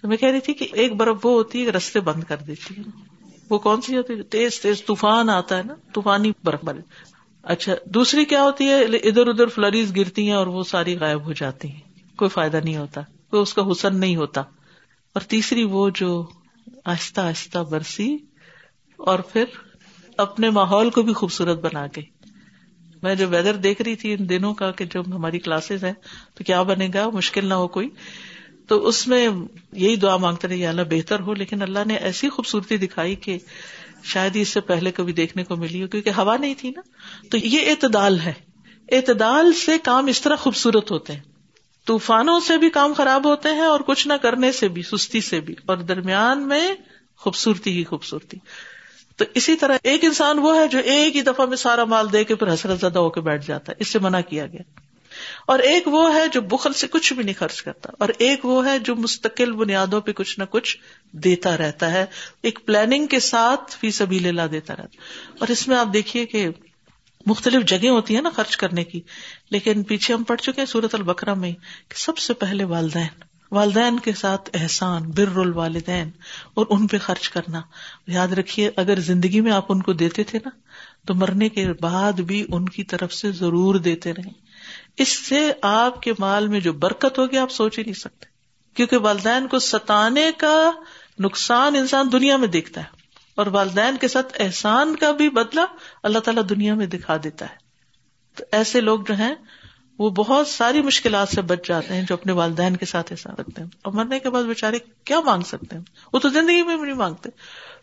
تو 0.00 0.08
میں 0.08 0.16
کہہ 0.16 0.28
رہی 0.28 0.40
تھی 0.40 0.54
کہ 0.54 0.66
ایک 0.72 0.92
برف 0.96 1.26
وہ 1.26 1.32
ہوتی 1.32 1.66
ہے 1.66 1.70
رستے 1.70 2.00
بند 2.00 2.24
کر 2.24 2.36
دیتی 2.36 2.74
ہے۔ 2.78 3.11
وہ 3.50 3.58
کون 3.58 3.80
سی 3.80 3.96
ہوتی 3.96 4.12
ہے؟ 4.14 4.22
تیز 4.22 4.60
تیز 4.60 4.84
طوفان 4.84 5.30
آتا 5.30 5.58
ہے 5.58 5.62
نا، 5.62 5.74
طوفانی 5.94 6.32
برف 6.44 6.64
باری 6.64 6.80
اچھا 7.42 7.72
دوسری 7.84 8.24
کیا 8.24 8.42
ہوتی 8.42 8.64
ہے؟ 8.64 8.84
ادھر 8.84 9.26
ادھر 9.26 9.46
فلریز 9.46 9.96
گرتی 9.96 10.26
ہیں 10.26 10.36
اور 10.36 10.46
وہ 10.46 10.62
ساری 10.62 10.98
غائب 10.98 11.24
ہو 11.24 11.32
جاتی 11.32 11.68
ہیں۔ 11.68 11.80
کوئی 12.16 12.28
فائدہ 12.28 12.56
نہیں 12.64 12.76
ہوتا، 12.76 13.00
کوئی 13.30 13.42
اس 13.42 13.54
کا 13.54 13.62
حسن 13.70 14.00
نہیں 14.00 14.16
ہوتا۔ 14.16 14.40
اور 15.14 15.20
تیسری 15.20 15.64
وہ 15.64 15.90
جو 15.94 16.26
آہستہ 16.84 17.20
آہستہ 17.20 17.58
برسی 17.58 18.18
اور 18.96 19.18
پھر 19.18 19.44
اپنے 20.18 20.50
ماحول 20.50 20.90
کو 20.90 21.02
بھی 21.02 21.12
خوبصورت 21.12 21.60
بنا 21.60 21.86
گئی 21.86 22.04
میں 23.02 23.14
جو 23.14 23.28
ویدر 23.28 23.54
دیکھ 23.54 23.82
رہی 23.82 23.96
تھی 23.96 24.12
ان 24.12 24.28
دنوں 24.28 24.54
کا 24.54 24.70
کہ 24.70 24.84
جب 24.84 25.14
ہماری 25.14 25.38
کلاسز 25.38 25.84
ہیں 25.84 25.92
تو 26.34 26.44
کیا 26.44 26.62
بنے 26.62 26.88
گا؟ 26.94 27.08
مشکل 27.08 27.46
نہ 27.46 27.54
ہو 27.54 27.68
کوئی۔ 27.68 27.88
تو 28.72 28.86
اس 28.86 29.08
میں 29.08 29.28
یہی 29.72 29.96
دعا 29.96 30.16
مانگتے 30.16 30.48
رہے 30.48 30.66
اللہ 30.66 30.82
بہتر 30.90 31.20
ہو، 31.20 31.34
لیکن 31.34 31.62
اللہ 31.62 31.78
نے 31.86 31.94
ایسی 31.94 32.28
خوبصورتی 32.28 32.76
دکھائی 32.76 33.14
کہ 33.14 33.38
شاید 34.02 34.36
اس 34.36 34.48
سے 34.48 34.60
پہلے 34.60 34.92
کبھی 34.92 35.12
دیکھنے 35.12 35.44
کو 35.44 35.56
ملی 35.56 35.82
ہو، 35.82 35.88
کیونکہ 35.88 36.10
ہوا 36.10 36.36
نہیں 36.36 36.54
تھی 36.58 36.70
نا۔ 36.70 36.80
تو 37.30 37.36
یہ 37.36 37.70
اعتدال 37.70 38.20
ہے۔ 38.20 38.32
اعتدال 38.92 39.52
سے 39.52 39.78
کام 39.78 40.06
اس 40.06 40.20
طرح 40.20 40.36
خوبصورت 40.36 40.90
ہوتے 40.90 41.12
ہیں۔ 41.12 41.20
طوفانوں 41.86 42.40
سے 42.40 42.58
بھی 42.58 42.70
کام 42.70 42.92
خراب 42.92 43.26
ہوتے 43.26 43.48
ہیں 43.48 43.62
اور 43.62 43.80
کچھ 43.80 44.08
نہ 44.08 44.12
کرنے 44.12 44.52
سے 44.52 44.68
بھی، 44.68 44.82
سستی 44.82 45.20
سے 45.20 45.40
بھی، 45.40 45.54
اور 45.66 45.76
درمیان 45.76 46.48
میں 46.48 46.74
خوبصورتی 47.16 47.78
ہی 47.78 47.84
خوبصورتی۔ 47.84 48.36
تو 49.16 49.24
اسی 49.34 49.56
طرح 49.56 49.76
ایک 49.82 50.04
انسان 50.04 50.38
وہ 50.38 50.56
ہے 50.56 50.68
جو 50.68 50.78
ایک 50.78 51.16
ہی 51.16 51.22
دفعہ 51.22 51.46
میں 51.46 51.56
سارا 51.56 51.84
مال 51.84 52.12
دے 52.12 52.24
کے 52.24 52.34
پھر 52.34 52.54
حسرت 52.54 52.80
زدہ 52.80 52.98
ہو 52.98 53.10
کے 53.10 53.20
بیٹھ 53.20 53.46
جاتا 53.46 53.72
ہے۔ 53.72 53.76
اس 53.80 53.88
سے 53.88 53.98
منع 53.98 54.20
کیا 54.20 54.46
گیا۔ 54.46 54.91
اور 55.46 55.58
ایک 55.58 55.88
وہ 55.88 56.02
ہے 56.14 56.26
جو 56.32 56.40
بخل 56.40 56.72
سے 56.72 56.86
کچھ 56.86 57.12
بھی 57.12 57.22
نہیں 57.24 57.38
خرچ 57.38 57.62
کرتا، 57.62 57.92
اور 57.98 58.08
ایک 58.18 58.44
وہ 58.44 58.66
ہے 58.66 58.78
جو 58.78 58.96
مستقل 58.96 59.52
بنیادوں 59.52 60.00
پہ 60.00 60.12
کچھ 60.12 60.38
نہ 60.38 60.44
کچھ 60.50 60.76
دیتا 61.14 61.56
رہتا 61.56 61.90
ہے، 61.92 62.04
ایک 62.42 62.58
پلاننگ 62.66 63.06
کے 63.06 63.20
ساتھ 63.20 63.76
فی 63.76 63.90
سبھی 63.90 64.18
لیلا 64.18 64.46
دیتا 64.52 64.76
رہتا 64.76 65.02
اور 65.38 65.48
اس 65.48 65.66
میں 65.68 65.76
آپ 65.76 65.92
دیکھیے 65.92 66.26
کہ 66.26 66.48
مختلف 67.26 67.64
جگہ 67.64 67.88
ہوتی 67.88 68.14
ہیں 68.14 68.22
نا 68.22 68.30
خرچ 68.30 68.56
کرنے 68.56 68.84
کی، 68.84 69.00
لیکن 69.50 69.82
پیچھے 69.82 70.14
ہم 70.14 70.22
پڑھ 70.22 70.40
چکے 70.40 70.60
ہیں 70.60 70.66
سورت 70.66 70.94
البکرا 70.94 71.34
میں 71.34 71.52
کہ 71.88 71.98
سب 71.98 72.18
سے 72.18 72.34
پہلے 72.34 72.64
والدین 72.64 73.30
والدین 73.52 73.98
کے 73.98 74.12
ساتھ 74.12 74.48
احسان، 74.54 75.10
بر 75.10 75.36
الوالدین، 75.36 76.10
اور 76.54 76.66
ان 76.70 76.86
پہ 76.86 76.98
خرچ 76.98 77.28
کرنا۔ 77.28 77.60
یاد 78.06 78.28
رکھیے، 78.28 78.70
اگر 78.76 79.00
زندگی 79.00 79.40
میں 79.40 79.52
آپ 79.52 79.72
ان 79.72 79.82
کو 79.82 79.92
دیتے 79.92 80.22
تھے 80.24 80.38
نا، 80.44 80.50
تو 81.06 81.14
مرنے 81.14 81.48
کے 81.48 81.66
بعد 81.80 82.20
بھی 82.20 82.44
ان 82.48 82.68
کی 82.68 82.84
طرف 82.84 83.14
سے 83.14 83.30
ضرور 83.32 83.74
دیتے 83.80 84.12
رہے۔ 84.12 84.30
اس 84.96 85.08
سے 85.08 85.52
آپ 85.62 86.02
کے 86.02 86.12
مال 86.18 86.48
میں 86.48 86.60
جو 86.60 86.72
برکت 86.72 87.18
ہوگی 87.18 87.38
آپ 87.38 87.50
سوچ 87.50 87.78
ہی 87.78 87.82
نہیں 87.82 87.94
سکتے۔ 87.94 88.26
کیونکہ 88.74 88.96
والدین 88.96 89.48
کو 89.48 89.58
ستانے 89.58 90.30
کا 90.38 90.70
نقصان 91.18 91.76
انسان 91.76 92.12
دنیا 92.12 92.36
میں 92.36 92.48
دیکھتا 92.48 92.80
ہے۔ 92.80 92.86
اور 93.34 93.46
والدین 93.46 93.96
کے 93.96 94.08
ساتھ 94.08 94.36
احسان 94.38 94.96
کا 94.96 95.10
بھی 95.10 95.30
بدلا 95.30 95.64
اللہ 96.02 96.18
تعالیٰ 96.18 96.42
دنیا 96.48 96.74
میں 96.74 96.86
دکھا 96.86 97.16
دیتا 97.24 97.50
ہے۔ 97.50 97.54
تو 98.36 98.44
ایسے 98.52 98.80
لوگ 98.80 99.00
جو 99.00 99.14
ہیں، 99.14 99.34
وہ 99.98 100.10
بہت 100.10 100.46
ساری 100.46 100.82
مشکلات 100.82 101.28
سے 101.28 101.42
بچ 101.42 101.68
جاتے 101.68 101.94
ہیں 101.94 102.02
جو 102.02 102.14
اپنے 102.14 102.32
والدین 102.32 102.76
کے 102.76 102.86
ساتھ 102.86 103.12
احسان 103.12 103.34
رکھتے 103.34 103.62
ہیں۔ 103.62 103.68
اور 103.82 103.92
مرنے 103.92 104.18
کے 104.18 104.30
بعد 104.30 104.42
بےچارے 104.42 104.78
کیا 105.04 105.20
مانگ 105.20 105.42
سکتے 105.42 105.76
ہیں؟ 105.76 105.82
وہ 106.12 106.18
تو 106.18 106.28
زندگی 106.28 106.62
میں 106.62 106.76
بھی 106.76 106.84
نہیں 106.84 106.94
مانگتے۔ 106.94 107.28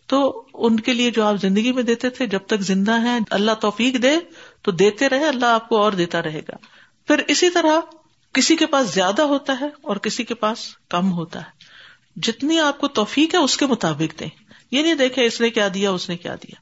تو 0.07 0.45
ان 0.53 0.79
کے 0.79 0.93
لیے 0.93 1.11
جو 1.11 1.23
آپ 1.23 1.35
زندگی 1.41 1.71
میں 1.71 1.83
دیتے 1.83 2.09
تھے، 2.09 2.27
جب 2.27 2.39
تک 2.47 2.61
زندہ 2.61 2.99
ہیں، 2.99 3.19
اللہ 3.29 3.51
توفیق 3.51 4.01
دے 4.01 4.15
تو 4.61 4.71
دیتے 4.71 5.09
رہے، 5.09 5.25
اللہ 5.25 5.45
آپ 5.45 5.69
کو 5.69 5.77
اور 5.77 5.91
دیتا 5.91 6.21
رہے 6.21 6.39
گا۔ 6.39 6.55
پھر 7.09 7.23
اسی 7.27 7.49
طرح 7.49 7.79
کسی 8.33 8.55
کے 8.55 8.65
پاس 8.65 8.93
زیادہ 8.93 9.21
ہوتا 9.21 9.57
ہے 9.61 9.67
اور 9.81 9.95
کسی 9.95 10.23
کے 10.23 10.33
پاس 10.33 10.59
کم 10.89 11.11
ہوتا 11.11 11.39
ہے۔ 11.39 11.45
جتنی 12.15 12.59
آپ 12.59 12.77
کو 12.77 12.87
توفیق 12.87 13.33
ہے 13.33 13.39
اس 13.39 13.57
کے 13.57 13.65
مطابق 13.65 14.19
دیں۔ 14.19 14.27
یہ 14.71 14.83
نہیں 14.83 14.95
دیکھے 14.95 15.25
اس 15.25 15.41
نے 15.41 15.49
کیا 15.49 15.67
دیا، 15.73 15.91
اس 15.91 16.09
نے 16.09 16.17
کیا 16.17 16.35
دیا۔ 16.35 16.55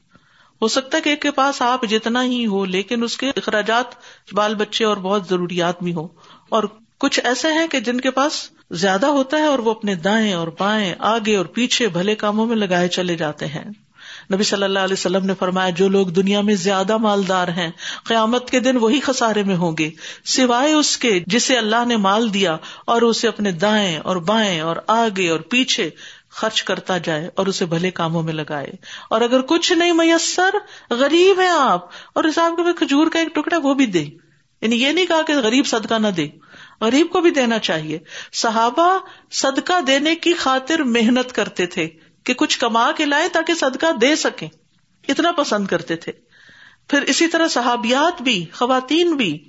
ہو 0.62 0.68
سکتا 0.68 0.96
ہے 0.96 1.02
کہ 1.02 1.10
ایک 1.10 1.22
کے 1.22 1.30
پاس 1.30 1.62
آپ 1.62 1.84
جتنا 1.88 2.24
ہی 2.24 2.46
ہو، 2.46 2.64
لیکن 2.64 3.02
اس 3.02 3.16
کے 3.16 3.30
اخراجات 3.36 3.84
بال 4.32 4.54
بچے 4.54 4.84
اور 4.84 4.96
بہت 4.96 5.28
ضروریات 5.28 5.82
بھی 5.82 5.94
ہو 5.94 6.08
اور 6.48 6.64
کچھ 6.98 7.20
ایسے 7.24 7.48
ہیں 7.52 7.66
کہ 7.66 7.80
جن 7.80 8.00
کے 8.00 8.10
پاس 8.10 8.50
زیادہ 8.70 9.06
ہوتا 9.06 9.36
ہے 9.36 9.46
اور 9.46 9.58
وہ 9.58 9.70
اپنے 9.70 9.94
دائیں 9.94 10.32
اور 10.32 10.48
بائیں، 10.58 10.94
آگے 10.98 11.36
اور 11.36 11.46
پیچھے 11.46 11.88
بھلے 11.88 12.14
کاموں 12.14 12.46
میں 12.46 12.56
لگائے 12.56 12.88
چلے 12.88 13.16
جاتے 13.16 13.46
ہیں۔ 13.46 13.64
نبی 14.34 14.44
صلی 14.44 14.62
اللہ 14.62 14.78
علیہ 14.78 14.92
وسلم 14.92 15.26
نے 15.26 15.32
فرمایا، 15.38 15.70
جو 15.70 15.88
لوگ 15.88 16.06
دنیا 16.06 16.40
میں 16.40 16.54
زیادہ 16.54 16.96
مالدار 16.96 17.48
ہیں، 17.48 17.70
قیامت 18.04 18.50
کے 18.50 18.60
دن 18.60 18.76
وہی 18.76 19.00
خسارے 19.00 19.42
میں 19.42 19.56
ہوں 19.56 19.72
گے۔ 19.78 19.90
سوائے 20.24 20.72
اس 20.72 20.96
کے 20.96 21.20
جسے 21.26 21.56
اللہ 21.58 21.84
نے 21.86 21.96
مال 21.96 22.34
دیا 22.34 22.56
اور 22.86 23.02
اسے 23.02 23.28
اپنے 23.28 23.52
دائیں 23.52 23.98
اور 23.98 24.16
بائیں 24.16 24.60
اور 24.60 24.76
آگے 24.86 25.28
اور 25.28 25.40
پیچھے 25.40 25.90
خرچ 26.30 26.62
کرتا 26.62 26.98
جائے 26.98 27.30
اور 27.34 27.46
اسے 27.46 27.64
بھلے 27.64 27.90
کاموں 27.90 28.22
میں 28.22 28.32
لگائے۔ 28.32 28.72
اور 29.10 29.20
اگر 29.20 29.40
کچھ 29.40 29.72
نہیں 29.72 29.92
میسر، 29.92 30.50
غریب 30.90 31.40
ہے 31.40 31.48
آپ۔ 31.48 31.88
اور 32.12 32.24
حساب 32.24 32.52
کے 32.56 32.72
کھجور 32.72 33.06
کا 33.06 33.18
ایک 33.18 33.34
ٹکڑا، 33.34 33.58
وہ 33.58 33.74
بھی 33.74 33.86
دے۔ 33.86 34.04
یعنی 34.60 34.82
یہ 34.82 34.92
نہیں 34.92 35.06
کہا 35.06 35.22
کہ 35.22 35.34
غریب 35.34 35.66
صدقہ 35.66 35.94
نہ 35.94 36.08
دے۔ 36.08 36.28
غریب 36.80 37.06
کو 37.10 37.20
بھی 37.20 37.30
دینا 37.30 37.58
چاہیے۔ 37.58 37.98
صحابہ 38.32 38.98
صدقہ 39.30 39.80
دینے 39.80 40.14
کی 40.14 40.32
خاطر 40.32 40.78
محنت 40.78 41.32
کرتے 41.32 41.66
تھے۔ 41.66 41.88
کہ 42.28 42.34
کچھ 42.34 42.58
کما 42.58 42.92
کے 42.92 43.04
لائے 43.04 43.28
تاکہ 43.28 43.54
صدقہ 43.54 43.92
دے 44.00 44.16
سکیں۔ 44.16 44.48
اتنا 45.08 45.32
پسند 45.32 45.66
کرتے 45.66 45.96
تھے۔ 45.96 46.12
پھر 46.88 47.02
اسی 47.02 47.26
طرح 47.26 47.48
صحابیات 47.48 48.22
بھی، 48.22 48.44
خواتین 48.52 49.16
بھی۔ 49.16 49.44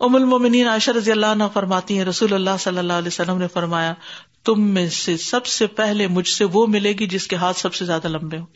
ام 0.00 0.14
المومنین 0.16 0.68
عائشہ 0.68 0.90
رضی 0.90 1.12
اللہ 1.12 1.26
عنہ 1.26 1.44
فرماتی 1.54 1.98
ہیں، 1.98 2.04
رسول 2.04 2.34
اللہ 2.34 2.50
صلی 2.60 2.78
اللہ 2.78 2.92
علیہ 2.92 3.06
وسلم 3.06 3.38
نے 3.38 3.48
فرمایا، 3.48 3.94
تم 4.44 4.62
میں 4.62 4.88
سے 4.88 5.16
سب 5.16 5.46
سے 5.46 5.66
پہلے 5.66 6.06
مجھ 6.06 6.28
سے 6.28 6.44
وہ 6.44 6.66
ملے 6.66 6.92
گی 6.92 7.06
جس 7.06 7.26
کے 7.26 7.36
ہاتھ 7.36 7.58
سب 7.58 7.74
سے 7.74 7.84
زیادہ 7.84 8.08
لمبے 8.08 8.38
ہوں۔ 8.38 8.46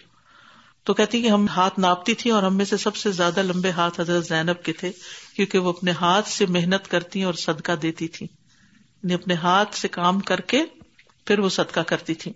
تو 0.85 0.95
کہتی 0.95 1.23
کہ 1.23 1.29
ہم 1.29 1.47
ہاتھ 1.49 1.81
ناپتی 1.81 2.15
تھی 2.15 2.31
اور 2.31 2.43
ہم 2.43 2.57
میں 2.57 2.65
سے 2.65 2.77
سب 2.77 2.97
سے 2.97 3.11
زیادہ 3.11 3.43
لمبے 3.43 3.71
ہاتھ 3.71 4.01
حضرت 4.01 4.27
زینب 4.27 4.63
کے 4.63 4.73
تھے، 4.73 4.93
کیونکہ 5.37 5.59
وہ 5.59 5.69
اپنے 5.69 5.91
ہاتھ 5.91 6.29
سے 6.29 6.47
محنت 6.47 6.89
کرتی 6.89 7.23
اور 7.23 7.35
صدقہ 7.35 7.73
دیتی 7.73 8.09
تھی 8.09 8.27
یعنی 8.27 9.15
اپنے 9.15 9.35
ہاتھ 9.35 9.77
سے 9.77 9.89
کام 9.89 10.21
کر 10.21 10.41
کے 10.41 10.65
پھر 11.27 11.39
وہ 11.39 11.49
صدقہ 11.49 11.81
کرتی 11.81 12.15
تھی 12.15 12.33